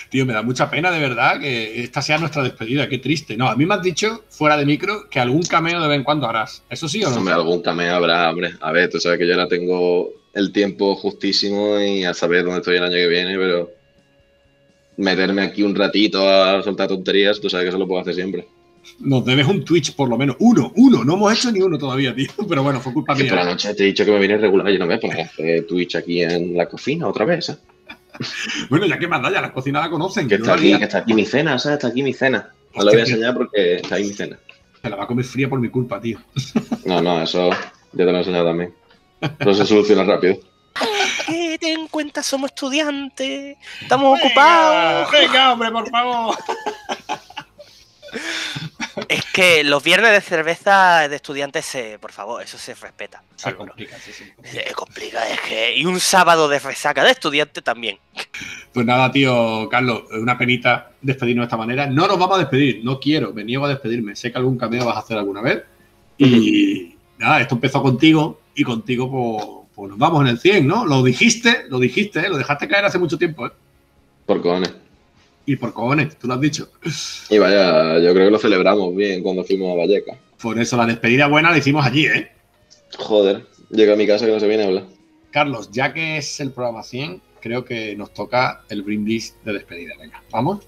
[0.08, 2.88] Tío, me da mucha pena de verdad que esta sea nuestra despedida.
[2.88, 3.36] Qué triste.
[3.36, 6.04] No, a mí me has dicho, fuera de micro, que algún cameo de vez en
[6.04, 6.62] cuando harás.
[6.70, 7.16] ¿Eso sí o no?
[7.16, 8.54] Hombre, algún cameo habrá, hombre.
[8.60, 12.58] A ver, tú sabes que yo ahora tengo el tiempo justísimo y a saber dónde
[12.58, 13.70] estoy el año que viene, pero
[14.96, 18.46] meterme aquí un ratito a soltar tonterías, tú sabes que eso lo puedo hacer siempre.
[19.00, 20.36] Nos debes un Twitch por lo menos.
[20.40, 21.04] Uno, uno.
[21.04, 22.28] No hemos hecho ni uno todavía, tío.
[22.48, 23.52] Pero bueno, fue culpa Que por la mía.
[23.52, 25.96] noche te he dicho que me viene regular y no me pones a hacer Twitch
[25.96, 27.56] aquí en la cocina otra vez, ¿eh?
[28.70, 30.28] Bueno, ya que más da, ya la cocina la conocen.
[30.28, 31.78] Que Yo está la aquí, que está aquí mi cena, ¿sabes?
[31.78, 32.50] Está aquí mi cena.
[32.74, 34.38] No lo Hostia, voy a enseñar porque está ahí mi cena.
[34.82, 36.18] Se la va a comer fría por mi culpa, tío.
[36.84, 37.56] No, no, eso ya
[37.92, 38.74] te lo he enseñado también.
[39.40, 40.38] Eso se soluciona rápido.
[41.94, 45.12] Cuenta, somos estudiantes, estamos ocupados.
[45.12, 46.36] Venga, hombre, por favor.
[49.08, 53.22] Es que los viernes de cerveza de estudiantes, se, por favor, eso se respeta.
[53.36, 54.24] Se complica, sí, sí.
[54.42, 55.76] Se complica, es que.
[55.76, 58.00] Y un sábado de resaca de estudiante también.
[58.72, 61.86] Pues nada, tío, Carlos, una penita despedirnos de esta manera.
[61.86, 64.16] No nos vamos a despedir, no quiero, me niego a despedirme.
[64.16, 65.62] Sé que algún cameo vas a hacer alguna vez.
[66.18, 70.86] Y nada, esto empezó contigo y contigo pues, pues nos vamos en el 100, ¿no?
[70.86, 72.28] Lo dijiste, lo dijiste, ¿eh?
[72.28, 73.50] lo dejaste caer hace mucho tiempo, ¿eh?
[74.26, 74.72] Por cojones.
[75.46, 76.70] Y por cojones, tú lo has dicho.
[77.28, 80.16] Y vaya, yo creo que lo celebramos bien cuando fuimos a Valleca.
[80.40, 82.30] Por eso la despedida buena la hicimos allí, ¿eh?
[82.98, 84.84] Joder, llega a mi casa que no se viene a hablar.
[85.30, 89.94] Carlos, ya que es el programa 100, creo que nos toca el brindis de despedida.
[89.98, 90.66] Venga, vamos.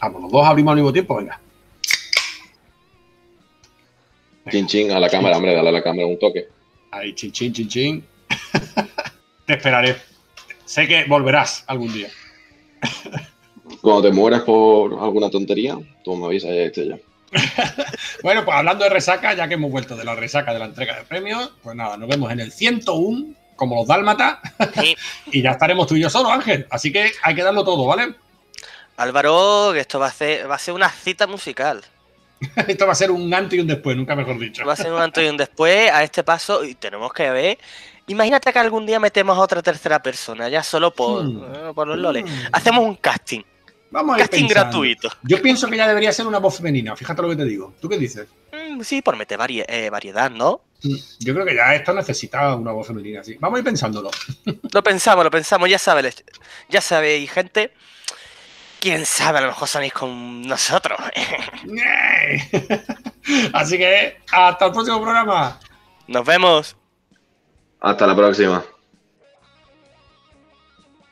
[0.00, 1.40] Vamos, los dos abrimos al mismo tiempo, venga.
[4.50, 6.48] Chin chin a la cámara, hombre, dale a la cámara un toque.
[6.90, 8.04] Ahí, chin, chin, chin, chin.
[9.46, 9.96] Te esperaré.
[10.64, 12.08] Sé que volverás algún día.
[13.80, 16.96] Cuando te mueras por alguna tontería, tú me avisas, ya estoy yo.
[18.22, 20.96] Bueno, pues hablando de resaca, ya que hemos vuelto de la resaca de la entrega
[20.96, 24.38] de premios, pues nada, nos vemos en el 101, como los dálmatas,
[24.80, 24.96] Sí.
[25.32, 26.66] y ya estaremos tú y yo solos, Ángel.
[26.70, 28.14] Así que hay que darlo todo, ¿vale?
[28.96, 31.82] Álvaro, que esto va a ser, va a ser una cita musical.
[32.68, 34.64] Esto va a ser un antes y un después, nunca mejor dicho.
[34.64, 37.58] Va a ser un antes y un después a este paso y tenemos que ver.
[38.08, 41.44] Imagínate que algún día metemos a otra tercera persona, ya solo por, Hmm.
[41.44, 42.24] eh, por los loles.
[42.52, 43.42] Hacemos un casting,
[43.90, 44.62] Vamos a ir casting pensando.
[44.70, 45.08] gratuito.
[45.22, 47.74] Yo pienso que ya debería ser una voz femenina, fíjate lo que te digo.
[47.80, 48.26] ¿Tú qué dices?
[48.52, 50.62] Mm, Sí, por meter varie- eh, variedad, ¿no?
[51.20, 53.36] Yo creo que ya esto necesita una voz femenina, sí.
[53.38, 54.10] Vamos a ir pensándolo.
[54.72, 56.24] Lo pensamos, lo pensamos, ya sabes,
[56.68, 57.72] ya sabéis, gente.
[58.80, 60.98] Quién sabe, a lo mejor salís con nosotros.
[63.52, 65.60] Así que hasta el próximo programa.
[66.08, 66.76] Nos vemos.
[67.82, 68.64] Hasta la próxima.